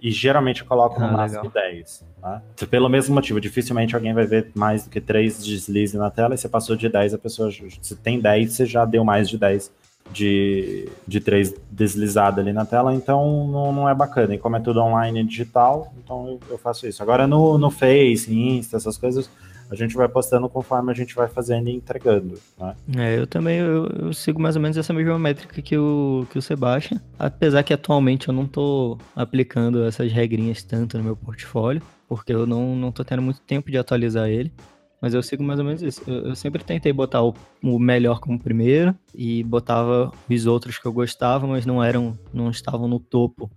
[0.00, 1.70] E geralmente eu coloco no Ah, máximo legal.
[1.70, 2.04] 10.
[2.20, 2.42] Tá?
[2.70, 6.34] Pelo mesmo motivo, dificilmente alguém vai ver mais do que 3 deslizes na tela.
[6.34, 7.50] E você passou de 10, a pessoa.
[7.80, 9.70] Se tem 10, você já deu mais de 10
[10.10, 12.94] de, de 3 deslizadas ali na tela.
[12.94, 14.34] Então não, não é bacana.
[14.34, 17.02] E como é tudo online e digital, então eu, eu faço isso.
[17.02, 19.30] Agora no, no Face, Insta, essas coisas,
[19.70, 22.38] a gente vai postando conforme a gente vai fazendo e entregando.
[22.58, 22.76] Né?
[22.96, 26.38] É, eu também eu, eu sigo mais ou menos essa mesma métrica que o, que
[26.38, 27.00] o Sebastian.
[27.18, 32.46] Apesar que atualmente eu não tô aplicando essas regrinhas tanto no meu portfólio, porque eu
[32.46, 34.52] não, não tendo muito tempo de atualizar ele.
[35.00, 36.02] Mas eu sigo mais ou menos isso.
[36.06, 40.86] Eu, eu sempre tentei botar o, o melhor como primeiro e botava os outros que
[40.86, 43.50] eu gostava, mas não eram, não estavam no topo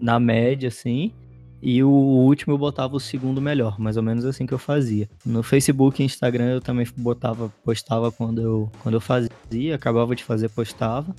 [0.00, 1.12] na média, assim.
[1.60, 5.08] E o último eu botava o segundo melhor, mais ou menos assim que eu fazia.
[5.24, 10.22] No Facebook e Instagram eu também botava, postava quando eu, quando eu fazia, acabava de
[10.22, 11.14] fazer, postava,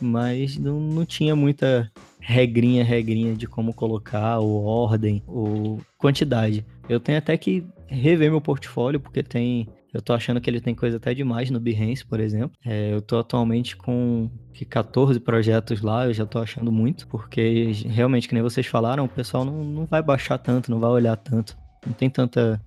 [0.00, 6.64] mas não, não tinha muita regrinha, regrinha de como colocar, ou ordem, ou quantidade.
[6.88, 9.68] Eu tenho até que rever meu portfólio, porque tem.
[9.94, 12.50] Eu tô achando que ele tem coisa até demais no Behance, por exemplo.
[12.66, 17.70] É, eu tô atualmente com que 14 projetos lá, eu já tô achando muito, porque
[17.86, 21.16] realmente, que nem vocês falaram, o pessoal não, não vai baixar tanto, não vai olhar
[21.16, 21.56] tanto.
[21.86, 22.60] Não tem tanta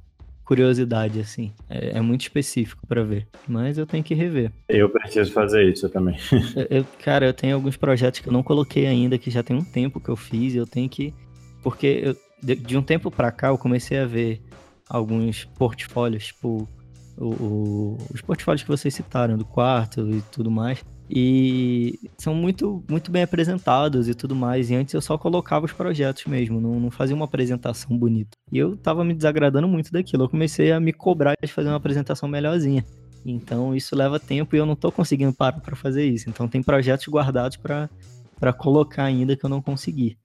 [0.46, 1.52] curiosidade assim.
[1.70, 3.28] É, é muito específico pra ver.
[3.46, 4.52] Mas eu tenho que rever.
[4.70, 6.16] Eu preciso fazer isso também.
[6.70, 9.64] Eu- cara, eu tenho alguns projetos que eu não coloquei ainda, que já tem um
[9.64, 11.14] tempo que eu fiz, e eu tenho que.
[11.62, 14.42] Porque eu- de, de um tempo pra cá eu comecei a ver
[14.90, 16.68] alguns portfólios, tipo
[17.18, 20.84] o- o- os portfólios que vocês citaram, do quarto e tudo mais.
[21.10, 24.70] E são muito, muito bem apresentados e tudo mais.
[24.70, 28.32] E antes eu só colocava os projetos mesmo, não, não fazia uma apresentação bonita.
[28.52, 30.24] E eu tava me desagradando muito daquilo.
[30.26, 32.84] Eu comecei a me cobrar de fazer uma apresentação melhorzinha.
[33.26, 36.30] Então isso leva tempo e eu não tô conseguindo parar pra fazer isso.
[36.30, 37.90] Então tem projetos guardados pra
[38.58, 40.18] colocar ainda que eu não consegui.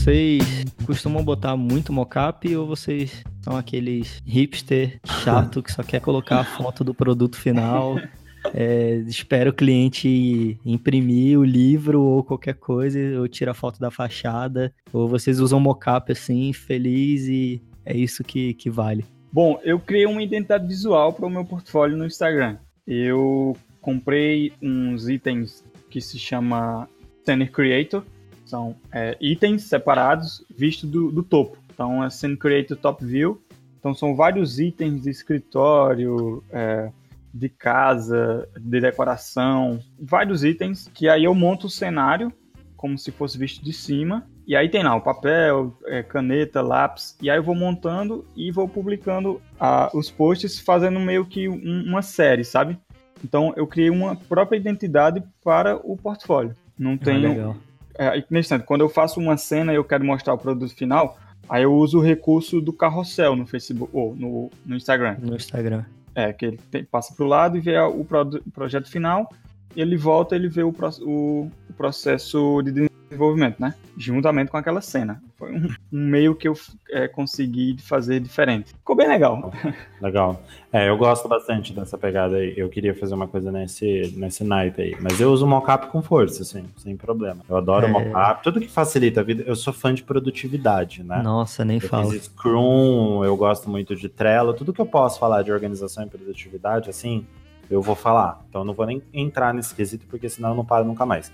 [0.00, 6.40] Vocês costumam botar muito mockup ou vocês são aqueles hipster chato que só quer colocar
[6.40, 7.96] a foto do produto final?
[8.54, 13.90] é, espera o cliente imprimir o livro ou qualquer coisa, ou tira a foto da
[13.90, 19.04] fachada, ou vocês usam mockup assim, feliz e é isso que, que vale.
[19.30, 22.56] Bom, eu criei uma identidade visual para o meu portfólio no Instagram.
[22.86, 26.88] Eu comprei uns itens que se chama
[27.22, 28.02] Scene Creator.
[28.50, 31.56] São é, itens separados vistos do, do topo.
[31.72, 33.40] Então é Scene Creator Top View.
[33.78, 36.90] Então são vários itens de escritório, é,
[37.32, 42.32] de casa, de decoração, vários itens, que aí eu monto o cenário
[42.76, 44.26] como se fosse visto de cima.
[44.46, 47.16] E aí tem lá o papel, é, caneta, lápis.
[47.22, 51.84] E aí eu vou montando e vou publicando ah, os posts, fazendo meio que um-
[51.86, 52.76] uma série, sabe?
[53.22, 56.54] Então eu criei uma própria identidade para o portfólio.
[56.78, 57.28] Não Ah, tenho.
[57.28, 57.56] legal.
[57.98, 61.62] É, instante, quando eu faço uma cena e eu quero mostrar o produto final, aí
[61.64, 65.16] eu uso o recurso do carrossel no Facebook ou no, no Instagram.
[65.20, 65.84] No Instagram.
[66.14, 69.28] É, que ele tem- passa para o lado e vê o, produ- o projeto final,
[69.76, 73.74] e ele volta ele vê o, pro- o- o processo de desenvolvimento, né?
[73.96, 75.20] Juntamente com aquela cena.
[75.36, 76.54] Foi um, um meio que eu
[76.90, 78.70] é, consegui fazer diferente.
[78.72, 79.52] Ficou bem legal.
[80.00, 80.40] Legal.
[80.72, 82.54] É, eu gosto bastante dessa pegada aí.
[82.56, 84.96] Eu queria fazer uma coisa nesse, nesse naipe aí.
[85.00, 87.42] Mas eu uso o mockup com força, assim, sem problema.
[87.48, 87.88] Eu adoro É.
[87.90, 88.42] mockup.
[88.42, 89.42] Tudo que facilita a vida.
[89.46, 91.20] Eu sou fã de produtividade, né?
[91.22, 92.10] Nossa, nem Eu falo.
[92.10, 94.54] fiz Scrum, eu gosto muito de Trello.
[94.54, 97.26] Tudo que eu posso falar de organização e produtividade, assim,
[97.70, 98.44] eu vou falar.
[98.48, 101.32] Então eu não vou nem entrar nesse quesito, porque senão eu não paro nunca mais.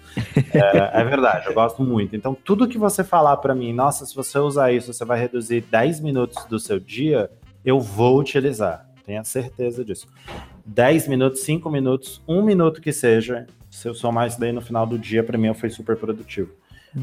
[0.53, 2.14] É, é verdade, eu gosto muito.
[2.14, 5.62] Então tudo que você falar pra mim, nossa, se você usar isso, você vai reduzir
[5.62, 7.31] 10 minutos do seu dia,
[7.64, 8.87] eu vou utilizar.
[9.05, 10.07] Tenha certeza disso.
[10.66, 14.87] 10 minutos, 5 minutos, 1 minuto que seja, se eu somar isso daí no final
[14.87, 16.51] do dia, pra mim foi super produtivo.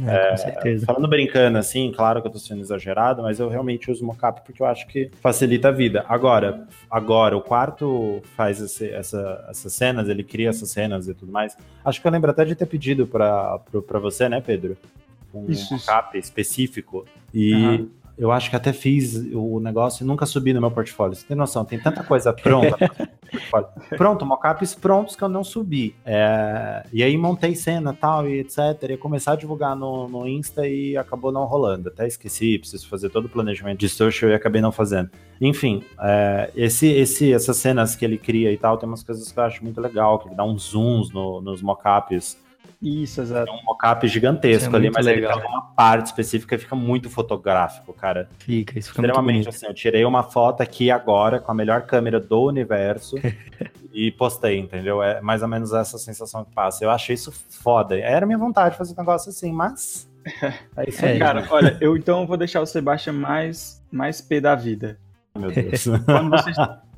[0.08, 0.86] É, com certeza.
[0.86, 4.62] Falando brincando assim, claro que eu tô sendo exagerado, mas eu realmente uso mockup porque
[4.62, 6.04] eu acho que facilita a vida.
[6.10, 11.32] Agora, agora o quarto faz esse- essa- essas cenas, ele cria essas cenas e tudo
[11.32, 11.56] mais.
[11.86, 13.60] Acho que eu lembro até de ter pedido pra
[14.02, 14.76] você, né, Pedro?
[15.34, 15.86] Um Isso, isso.
[15.92, 17.06] mockup específico.
[17.34, 17.88] E Aham.
[18.18, 21.16] Eu acho que até fiz o negócio e nunca subi no meu portfólio.
[21.16, 21.66] Você tem noção?
[21.66, 22.78] Tem tanta coisa pronta.
[23.98, 25.96] Pronto, mockups prontos que eu não subi.
[26.06, 28.58] É, e aí montei cena tal e etc.
[28.90, 31.90] Ia começar a divulgar no, no Insta e acabou não rolando.
[31.90, 35.10] Até esqueci, preciso fazer todo o planejamento de social e acabei não fazendo.
[35.42, 39.40] Enfim, é, esse, esse, essas cenas que ele cria e tal, tem umas coisas que
[39.40, 42.38] eu acho muito legal, que ele dá uns zooms no- nos mockups.
[42.84, 43.50] Isso, exato.
[43.50, 45.32] É um mockup gigantesco é ali, mas legal.
[45.32, 49.66] ele pega uma parte específica e fica muito fotográfico, cara Fica, isso fica extremamente assim.
[49.66, 53.16] Eu tirei uma foto aqui agora com a melhor câmera do universo
[53.94, 55.02] e postei, entendeu?
[55.02, 56.84] É mais ou menos essa sensação que passa.
[56.84, 57.98] Eu achei isso foda.
[57.98, 60.12] Era minha vontade de fazer um negócio assim, mas.
[60.76, 64.42] É isso aí, É, Cara, olha, eu então vou deixar o Sebastian mais, mais pé
[64.42, 64.98] da vida.
[65.38, 65.86] meu Deus.
[66.06, 66.52] Quando você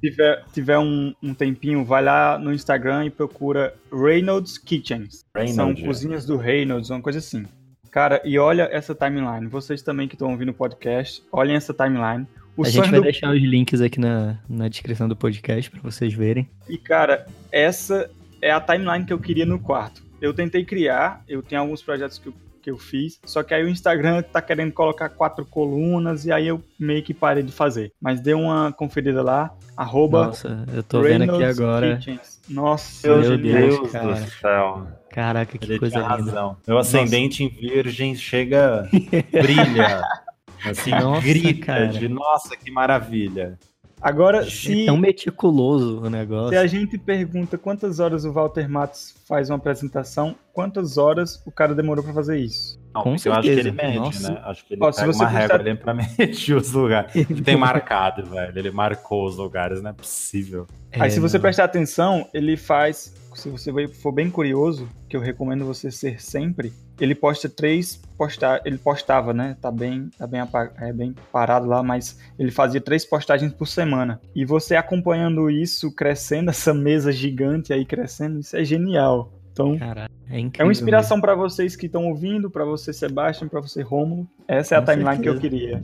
[0.10, 5.26] tiver, tiver um, um tempinho, vai lá no Instagram e procura Reynolds Kitchens.
[5.36, 5.88] Reynolds, São é.
[5.88, 7.46] cozinhas do Reynolds, uma coisa assim.
[7.90, 9.48] Cara, e olha essa timeline.
[9.48, 12.28] Vocês também que estão ouvindo o podcast, olhem essa timeline.
[12.58, 15.82] O a gente vai do deixar os links aqui na, na descrição do podcast pra
[15.82, 16.50] vocês verem.
[16.70, 18.10] E, cara, essa
[18.42, 20.04] é a timeline que eu queria no quarto.
[20.22, 22.34] Eu tentei criar, eu tenho alguns projetos que eu,
[22.66, 26.48] que eu fiz, só que aí o Instagram tá querendo colocar quatro colunas e aí
[26.48, 27.92] eu meio que parei de fazer.
[28.02, 31.98] Mas dê uma conferida lá, arroba Nossa, eu tô vendo aqui Reynolds agora.
[31.98, 32.42] Kitchens.
[32.50, 34.14] Nossa, Meu Meu Deus, Deus, cara.
[34.14, 34.88] do céu.
[35.12, 36.32] Caraca, que Ele coisa tinha linda.
[36.32, 36.58] razão.
[36.68, 38.90] Meu ascendente em virgem chega,
[39.32, 40.02] brilha.
[40.66, 41.88] Assim, Nossa, grita cara.
[41.90, 43.60] de nossa, que maravilha.
[44.06, 46.60] Agora, É se, tão meticuloso o se negócio.
[46.60, 51.74] a gente pergunta quantas horas o Walter Matos faz uma apresentação, quantas horas o cara
[51.74, 52.80] demorou pra fazer isso?
[52.94, 53.88] Não, Com porque eu acho que ele certeza.
[53.88, 54.32] mede, Nossa.
[54.32, 54.42] né?
[54.46, 57.14] Acho que ele Ó, se pega você uma régua ali pra medir os lugares.
[57.16, 58.58] Ele tem marcado, velho.
[58.60, 60.68] Ele marcou os lugares, não é possível.
[60.94, 61.42] Aí, se É, você não.
[61.42, 63.12] prestar atenção, ele faz.
[63.36, 68.62] Se você for bem curioso, que eu recomendo você ser sempre, ele posta três postar,
[68.66, 69.58] ele postava, né?
[69.62, 70.42] Tá bem, tá bem,
[70.78, 74.20] é bem parado lá, mas ele fazia três postagens por semana.
[74.34, 79.32] E você acompanhando isso crescendo, essa mesa gigante aí crescendo, isso é genial.
[79.52, 80.66] Então, é é incrível.
[80.66, 84.28] uma inspiração pra vocês que estão ouvindo, pra você Sebastian, pra você Rômulo.
[84.48, 85.56] Essa é a timeline que eu certeza.
[85.56, 85.84] queria.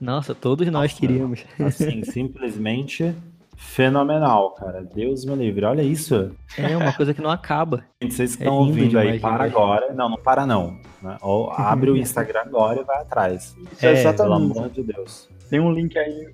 [0.00, 1.44] Nossa, todos nós queríamos.
[1.58, 3.14] Assim, simplesmente
[3.60, 4.82] fenomenal, cara.
[4.82, 5.64] Deus me livre.
[5.64, 6.32] Olha isso.
[6.56, 7.84] É uma coisa que não acaba.
[8.02, 9.56] Gente, vocês que É estão lindo ouvindo aí, demais, para gente.
[9.56, 9.92] agora.
[9.94, 10.78] Não, não para não.
[11.02, 11.16] né?
[11.20, 13.54] Ou abre o Instagram agora e vai atrás.
[13.72, 14.58] Isso é, É, Pelo exatamente.
[14.58, 15.28] amor de Deus.
[15.48, 16.32] Tem um link aí.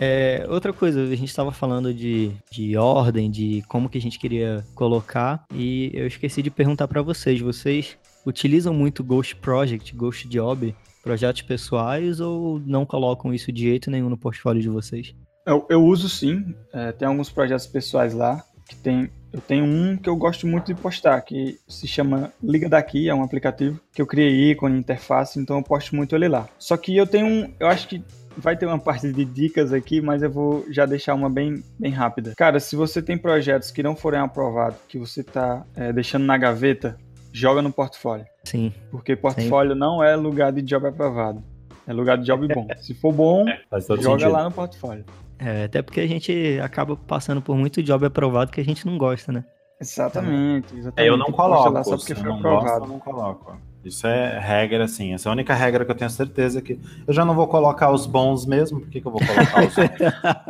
[0.00, 4.16] É, outra coisa, a gente estava falando de, de ordem, de como que a gente
[4.18, 7.40] queria colocar, e eu esqueci de perguntar para vocês.
[7.40, 13.90] Vocês utilizam muito Ghost Project, Ghost Job, projetos pessoais, ou não colocam isso de jeito
[13.90, 15.12] nenhum no portfólio de vocês?
[15.48, 19.96] Eu, eu uso sim, é, tem alguns projetos pessoais lá, que tem, eu tenho um
[19.96, 24.02] que eu gosto muito de postar, que se chama Liga Daqui, é um aplicativo que
[24.02, 26.46] eu criei ícone, interface, então eu posto muito ele lá.
[26.58, 28.04] Só que eu tenho um, eu acho que
[28.36, 31.90] vai ter uma parte de dicas aqui, mas eu vou já deixar uma bem, bem
[31.90, 32.34] rápida.
[32.36, 36.36] Cara, se você tem projetos que não forem aprovados, que você tá é, deixando na
[36.36, 36.98] gaveta,
[37.32, 38.26] joga no portfólio.
[38.44, 41.42] Sim, Porque portfólio não é lugar de job aprovado.
[41.86, 42.68] É lugar de job bom.
[42.82, 44.32] Se for bom, todo joga sentido.
[44.32, 45.06] lá no portfólio.
[45.38, 48.98] É, até porque a gente acaba passando por muito job aprovado que a gente não
[48.98, 49.44] gosta, né?
[49.80, 50.94] Exatamente, exatamente.
[50.96, 52.84] É, eu não coloco, lá só porque foi não gosto, aprovado.
[52.84, 53.56] eu não coloco.
[53.84, 55.14] Isso é regra, assim.
[55.14, 56.80] Essa é a única regra que eu tenho certeza que.
[57.06, 59.74] Eu já não vou colocar os bons mesmo, por que, que eu vou colocar os
[59.76, 59.88] bons?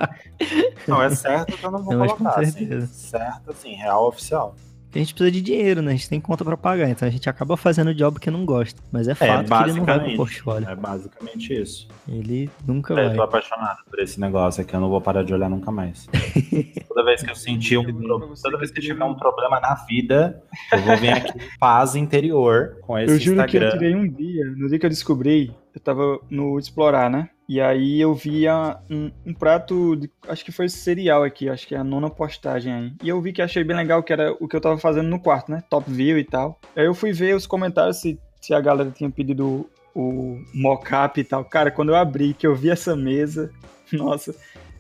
[0.89, 2.41] não, é certo que eu não vou Não, colocar.
[2.41, 4.57] Assim, certo, assim, real oficial.
[4.99, 5.93] A gente precisa de dinheiro, né?
[5.93, 8.45] A gente tem conta pra pagar, então a gente acaba fazendo o job que não
[8.45, 8.83] gosta.
[8.91, 10.69] Mas é fato que ele não vai pro portfólio.
[10.69, 11.87] É basicamente isso.
[12.09, 13.25] Ele nunca Eu tô vai.
[13.27, 16.09] apaixonado por esse negócio aqui, eu não vou parar de olhar nunca mais.
[16.89, 19.75] toda vez que eu sentir um pro- toda vez que eu tiver um problema na
[19.75, 23.71] vida, eu vou vir aqui em paz interior com esse Eu juro que eu Instagram.
[23.71, 27.31] tirei um dia, no dia que eu descobri, eu tava no Explorar, né?
[27.49, 31.75] E aí eu via um, um prato, de, acho que foi cereal aqui, acho que
[31.75, 32.93] é a nona postagem aí.
[33.03, 35.19] E eu vi que achei bem legal, que era o que eu tava fazendo no
[35.19, 35.63] quarto, né?
[35.71, 36.61] Top view e tal.
[36.77, 41.25] Aí eu fui ver os comentários se, se a galera tinha pedido o mockup e
[41.25, 41.45] tal.
[41.45, 43.51] Cara, quando eu abri, que eu vi essa mesa,
[43.91, 44.35] nossa,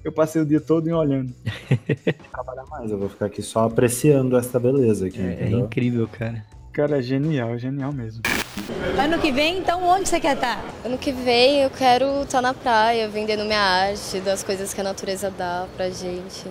[0.05, 1.33] eu passei o dia todo olhando.
[2.31, 6.45] trabalhar mais, eu vou ficar aqui só apreciando essa beleza aqui, É, é incrível, cara.
[6.73, 8.23] Cara, é genial, é genial mesmo.
[8.99, 10.63] Ano que vem, então onde você quer estar?
[10.85, 14.85] Ano que vem eu quero estar na praia, vendendo minha arte, das coisas que a
[14.85, 16.45] natureza dá pra gente.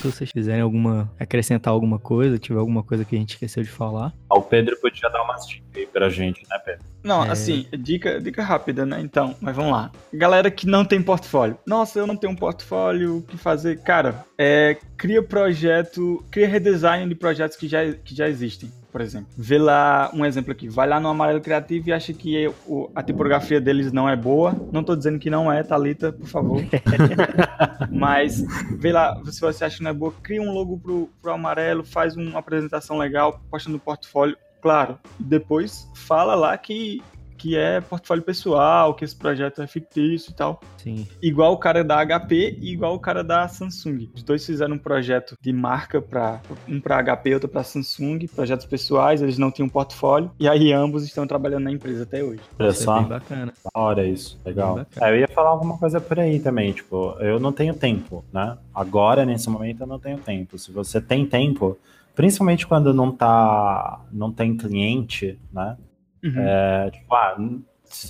[0.00, 1.10] Se vocês quiserem alguma.
[1.18, 4.12] acrescentar alguma coisa, tiver alguma coisa que a gente esqueceu de falar.
[4.30, 6.84] O Pedro podia dar umas dicas aí pra gente, né, Pedro?
[7.02, 7.30] Não, É.
[7.30, 9.00] assim, dica, dica rápida, né?
[9.00, 9.90] Então, mas vamos lá.
[10.12, 11.56] Galera que não tem portfólio.
[11.66, 13.80] Nossa, eu não tenho um portfólio, o que fazer?
[13.82, 19.28] Cara, é, cria projeto, cria redesign de projetos que já, que já existem, por exemplo.
[19.36, 23.02] Vê lá, um exemplo aqui, vai lá no Amarelo Criativo e acha que o- a
[23.02, 24.56] tipografia deles não é boa.
[24.72, 26.62] Não tô dizendo que não é, Thalita, por favor.
[27.92, 28.42] Mas
[28.78, 31.84] vê lá, se você acha que não é boa, cria um logo pro, pro amarelo,
[31.84, 34.34] faz uma apresentação legal, posta no portfólio.
[34.62, 37.02] Claro, depois fala lá que,
[37.36, 40.60] que é portfólio pessoal, que esse projeto é fictício e tal.
[40.78, 41.06] Sim.
[41.22, 44.10] Igual o cara da HP e igual o cara da Samsung.
[44.14, 48.66] Os dois fizeram um projeto de marca para um para HP, outro para Samsung, projetos
[48.66, 52.40] pessoais, eles não tinham portfólio e aí ambos estão trabalhando na empresa até hoje.
[52.58, 53.52] Olha é só, bem da bacana.
[53.74, 54.76] hora isso, legal.
[54.76, 54.86] Bem.
[55.00, 58.56] É, eu ia falar alguma coisa por aí também, tipo, eu não tenho tempo, né?
[58.74, 60.58] Agora, nesse momento, eu não tenho tempo.
[60.58, 61.78] Se você tem tempo,
[62.14, 65.76] principalmente quando não tá, não tem cliente, né?
[66.22, 66.34] Uhum.
[66.36, 67.36] É, tipo, ah,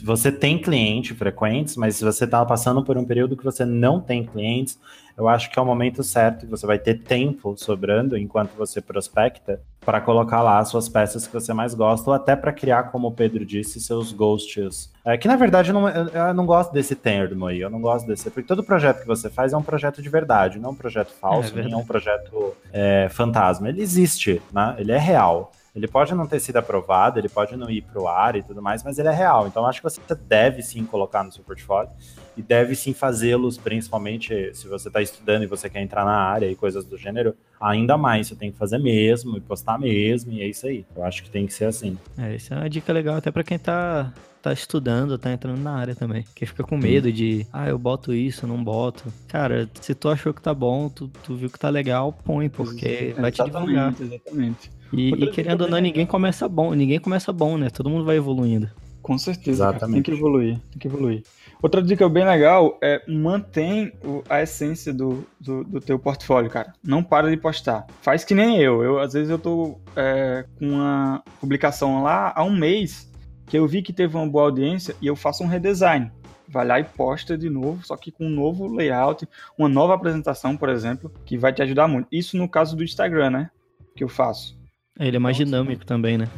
[0.02, 4.00] você tem cliente frequentes, mas se você está passando por um período que você não
[4.00, 4.78] tem clientes,
[5.16, 8.82] eu acho que é o momento certo e você vai ter tempo sobrando enquanto você
[8.82, 12.84] prospecta para colocar lá as suas peças que você mais gosta, ou até para criar,
[12.84, 14.92] como o Pedro disse, seus ghosts.
[15.04, 18.06] É, que na verdade eu não, eu, não gosto desse termo aí, eu não gosto
[18.06, 20.76] desse, porque todo projeto que você faz é um projeto de verdade, não é um
[20.76, 21.82] projeto falso, nem é verdade.
[21.82, 23.68] um projeto é, fantasma.
[23.68, 24.74] Ele existe, né?
[24.78, 25.52] Ele é real.
[25.76, 28.62] Ele pode não ter sido aprovado, ele pode não ir para o ar e tudo
[28.62, 29.46] mais, mas ele é real.
[29.46, 31.90] Então, acho que você deve sim colocar no seu portfólio
[32.34, 36.50] e deve sim fazê-los, principalmente se você está estudando e você quer entrar na área
[36.50, 37.34] e coisas do gênero.
[37.60, 40.86] Ainda mais, você tem que fazer mesmo e postar mesmo, e é isso aí.
[40.96, 41.98] Eu acho que tem que ser assim.
[42.16, 45.74] É, isso é uma dica legal até pra quem tá, tá estudando, tá entrando na
[45.74, 46.24] área também.
[46.34, 49.12] Que fica com medo de, ah, eu boto isso, não boto.
[49.28, 53.14] Cara, se tu achou que tá bom, tu, tu viu que tá legal, põe, porque
[53.18, 53.92] vai te divulgar.
[53.92, 54.75] Exatamente, exatamente.
[54.92, 57.70] E, e querendo ou não, bem ninguém começa bom, ninguém começa bom, né?
[57.70, 58.70] Todo mundo vai evoluindo.
[59.02, 59.70] Com certeza, cara.
[59.72, 60.04] tem Exatamente.
[60.04, 61.22] que evoluir, tem que evoluir.
[61.62, 66.72] Outra dica bem legal é mantém o- a essência do, do, do teu portfólio, cara.
[66.82, 67.86] Não para de postar.
[68.02, 68.82] Faz que nem eu.
[68.82, 73.08] Eu às vezes eu tô é, com uma publicação lá há um mês
[73.46, 76.10] que eu vi que teve uma boa audiência e eu faço um redesign.
[76.48, 80.56] Vai lá e posta de novo, só que com um novo layout, uma nova apresentação,
[80.56, 82.08] por exemplo, que vai te ajudar muito.
[82.10, 83.50] Isso no caso do Instagram, né?
[83.94, 84.56] Que eu faço.
[84.98, 85.44] Ele é mais Nossa.
[85.44, 86.28] dinâmico também, né?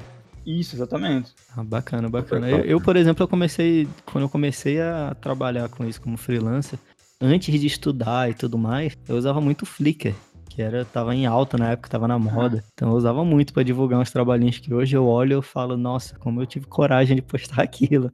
[0.44, 1.33] Isso, exatamente.
[1.57, 2.49] Ah, bacana, bacana.
[2.49, 6.79] Eu, eu, por exemplo, eu comecei, quando eu comecei a trabalhar com isso como freelancer,
[7.21, 10.14] antes de estudar e tudo mais, eu usava muito Flickr,
[10.49, 12.64] que era tava em alta na época, tava na moda.
[12.73, 16.18] Então eu usava muito pra divulgar uns trabalhinhos que hoje eu olho e falo, nossa,
[16.18, 18.11] como eu tive coragem de postar aquilo.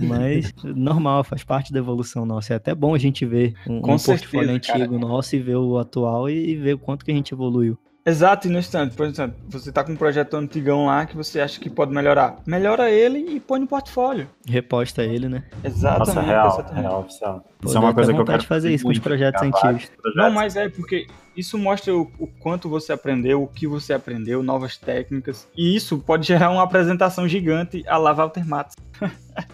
[0.00, 2.54] Mas normal, faz parte da evolução nossa.
[2.54, 4.78] É até bom a gente ver um, um portfólio certeza, cara.
[4.78, 7.78] antigo nosso e ver o atual e, e ver o quanto que a gente evoluiu.
[8.06, 11.40] Exato, e no instante, por exemplo, você tá com um projeto antigão lá que você
[11.40, 12.36] acha que pode melhorar.
[12.46, 14.28] Melhora ele e põe no portfólio.
[14.46, 15.44] Reposta ele, né?
[15.64, 16.08] Exatamente.
[16.14, 16.80] Nossa, real, exatamente.
[16.82, 17.44] real oficial.
[17.60, 19.62] Pô, Isso é uma coisa que eu quero de fazer isso com os projetos antigos.
[19.86, 20.14] projetos.
[20.16, 24.42] Não, mas é porque isso mostra o, o quanto você aprendeu, o que você aprendeu,
[24.42, 25.48] novas técnicas.
[25.56, 28.76] E isso pode gerar uma apresentação gigante a lá Walter Matos.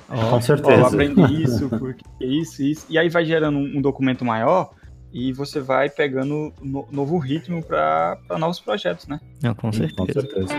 [0.09, 0.81] Ó, Com certeza.
[0.81, 2.87] eu aprendi isso, porque isso, isso.
[2.91, 4.71] E aí vai gerando um, um documento maior
[5.13, 9.21] e você vai pegando no- novo ritmo para novos projetos, né?
[9.43, 10.21] não, com Com certeza.
[10.21, 10.55] certeza.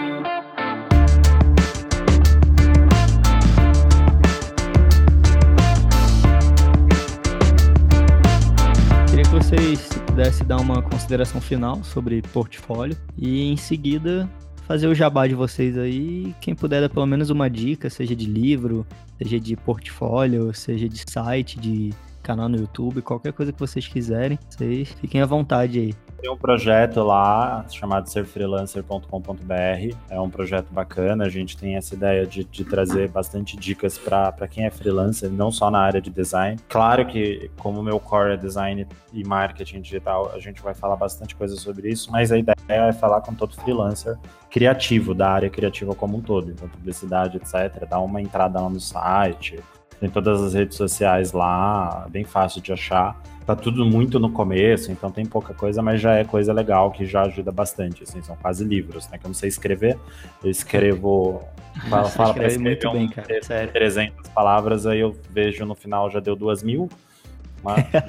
[9.09, 14.29] Queria que vocês vocês se pudessem dar uma consideração final sobre portfólio e em seguida
[14.67, 16.33] fazer o jabá de vocês aí.
[16.39, 18.85] Quem puder dar pelo menos uma dica, seja de livro,
[19.21, 21.89] seja de portfólio, seja de site, de
[22.21, 25.95] canal no YouTube, qualquer coisa que vocês quiserem, vocês fiquem à vontade aí.
[26.21, 29.95] Tem um projeto lá chamado serfreelancer.com.br.
[30.07, 31.25] É um projeto bacana.
[31.25, 35.51] A gente tem essa ideia de, de trazer bastante dicas para quem é freelancer, não
[35.51, 36.59] só na área de design.
[36.69, 41.35] Claro que, como meu core é design e marketing digital, a gente vai falar bastante
[41.35, 44.15] coisa sobre isso, mas a ideia é falar com todo freelancer
[44.47, 46.51] criativo, da área criativa como um todo.
[46.51, 47.87] Então, publicidade, etc.
[47.89, 49.59] Dá uma entrada lá no site,
[50.01, 54.91] tem todas as redes sociais lá, bem fácil de achar tá tudo muito no começo,
[54.91, 58.35] então tem pouca coisa, mas já é coisa legal que já ajuda bastante, assim, são
[58.35, 59.17] quase livros, né?
[59.17, 59.97] Que eu não sei escrever,
[60.43, 61.43] eu escrevo,
[61.89, 63.73] fala, fala pra escrever muito bem, cara, sério.
[63.73, 66.89] 300 palavras, aí eu vejo no final já deu duas mil,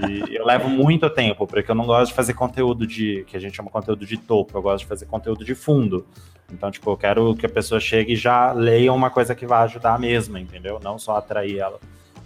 [0.08, 3.40] e eu levo muito tempo, porque eu não gosto de fazer conteúdo de, que a
[3.40, 6.06] gente chama conteúdo de topo, eu gosto de fazer conteúdo de fundo.
[6.52, 9.62] Então, tipo, eu quero que a pessoa chegue e já leia uma coisa que vai
[9.64, 10.78] ajudar mesmo, entendeu?
[10.82, 11.80] Não só atrair ela.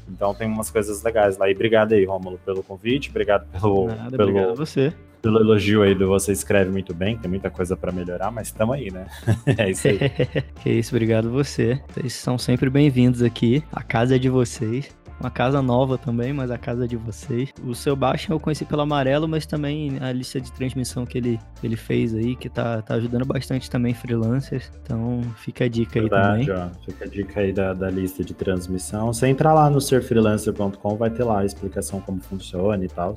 [0.08, 1.48] Então tem umas coisas legais lá.
[1.48, 4.92] E obrigado aí, Rômulo, pelo convite, obrigado pelo, Nada, pelo, obrigado a você.
[5.20, 8.76] pelo elogio aí do você escreve muito bem, tem muita coisa para melhorar, mas estamos
[8.76, 9.06] aí, né?
[9.58, 9.98] é isso aí.
[10.62, 11.80] que isso, obrigado você.
[11.88, 13.62] Vocês são sempre bem-vindos aqui.
[13.72, 14.96] A casa é de vocês.
[15.18, 17.52] Uma casa nova também, mas a casa é de vocês.
[17.64, 21.40] O seu Baixo eu conheci pelo amarelo, mas também a lista de transmissão que ele,
[21.62, 24.70] ele fez aí, que tá, tá ajudando bastante também freelancers.
[24.82, 26.64] Então fica a dica Verdade, aí também.
[26.64, 29.12] Ó, fica a dica aí da, da lista de transmissão.
[29.12, 33.14] Você entrar lá no serfreelancer.com, vai ter lá a explicação como funciona e tal.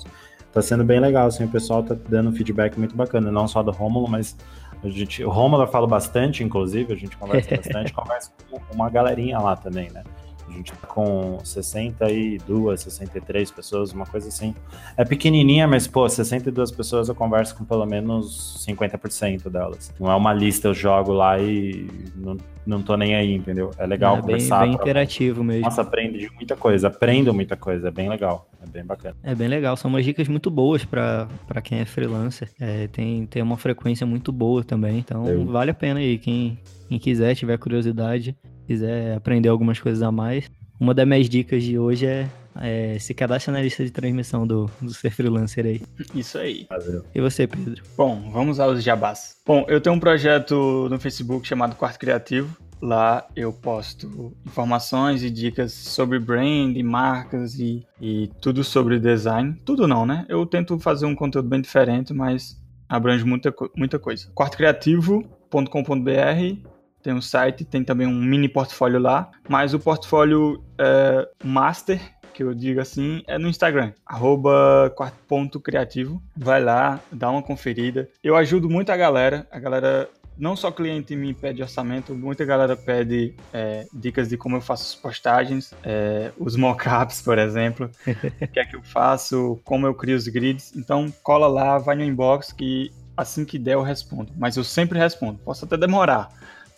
[0.53, 3.61] Tá sendo bem legal, assim, o pessoal tá dando um feedback muito bacana, não só
[3.61, 4.35] do Rômulo, mas
[4.83, 8.89] a gente, o Rômulo eu falo bastante, inclusive, a gente conversa bastante, conversa com uma
[8.89, 10.03] galerinha lá também, né?
[10.49, 14.53] A gente tá com 62, 63 pessoas, uma coisa assim.
[14.97, 19.93] É pequenininha, mas, pô, 62 pessoas eu converso com pelo menos 50% delas.
[19.99, 23.71] Não é uma lista, eu jogo lá e não, não tô nem aí, entendeu?
[23.77, 24.61] É legal é bem, conversar.
[24.61, 25.63] bem pra- interativo mesmo.
[25.65, 29.15] Nossa, aprende de muita coisa, aprendo muita coisa, é bem legal, é bem bacana.
[29.23, 32.49] É bem legal, são umas dicas muito boas pra pra quem é freelancer.
[32.59, 36.17] É, tem, tem uma frequência muito boa também, então Eu- vale a pena aí.
[36.17, 38.35] Quem, quem quiser, tiver curiosidade,
[38.69, 40.47] quiser aprender algumas coisas a mais.
[40.79, 42.29] Uma das minhas dicas de hoje é,
[42.61, 45.81] é se cadastre na lista de transmissão do, do Ser Freelancer aí.
[46.13, 46.67] Isso aí.
[46.69, 47.03] Valeu.
[47.13, 47.83] E você, Pedro?
[47.97, 49.37] Bom, vamos aos jabás.
[49.45, 52.55] Bom, eu tenho um projeto no Facebook chamado Quarto Criativo.
[52.79, 59.59] Lá eu posto informações e dicas sobre brand, marcas e, e tudo sobre design.
[59.65, 60.27] Tudo não, né?
[60.29, 62.55] Eu tento fazer um conteúdo bem diferente, mas
[62.87, 64.29] abrange muita, muita coisa.
[64.33, 71.99] quartocriativo.com.br tem um site, tem também um mini portfólio lá, mas o portfólio é, master,
[72.33, 74.93] que eu digo assim, é no Instagram, arroba
[75.27, 76.21] ponto criativo.
[76.37, 78.07] Vai lá, dá uma conferida.
[78.23, 82.75] Eu ajudo muito a galera, a galera não só cliente me pede orçamento, muita galera
[82.77, 87.91] pede é, dicas de como eu faço as postagens, é, os mockups, por exemplo,
[88.41, 90.73] o que é que eu faço, como eu crio os grids.
[90.75, 94.31] Então cola lá, vai no inbox que assim que der eu respondo.
[94.37, 96.29] Mas eu sempre respondo, posso até demorar,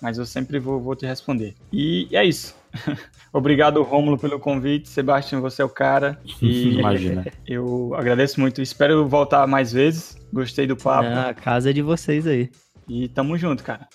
[0.01, 1.55] mas eu sempre vou, vou te responder.
[1.71, 2.55] E é isso.
[3.33, 4.89] Obrigado, Rômulo, pelo convite.
[4.89, 6.19] Sebastião, você é o cara.
[6.41, 7.25] E Imagina.
[7.47, 8.61] eu agradeço muito.
[8.61, 10.17] Espero voltar mais vezes.
[10.33, 11.05] Gostei do papo.
[11.05, 12.49] É, a casa é de vocês aí.
[12.87, 13.87] E tamo junto, cara.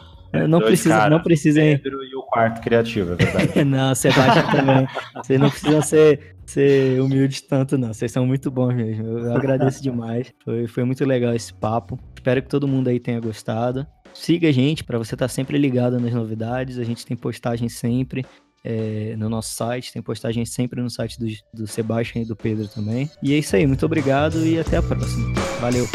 [0.47, 1.77] não Dois precisa, não precisem.
[1.77, 3.63] Pedro e o quarto criativo, é verdade.
[3.65, 4.87] Não, Sebastião também.
[5.15, 7.93] Vocês não precisam ser, ser humildes tanto, não.
[7.93, 9.19] Vocês são muito bons mesmo.
[9.19, 10.33] Eu agradeço demais.
[10.43, 11.99] Foi, foi muito legal esse papo.
[12.15, 13.85] Espero que todo mundo aí tenha gostado.
[14.13, 16.79] Siga a gente para você estar sempre ligado nas novidades.
[16.79, 18.25] A gente tem postagem sempre.
[18.63, 22.67] é, no nosso site, tem postagem sempre no site do, do Sebastião e do Pedro
[22.67, 23.09] também.
[23.21, 25.33] E é isso aí, muito obrigado e até a próxima.
[25.59, 25.85] Valeu!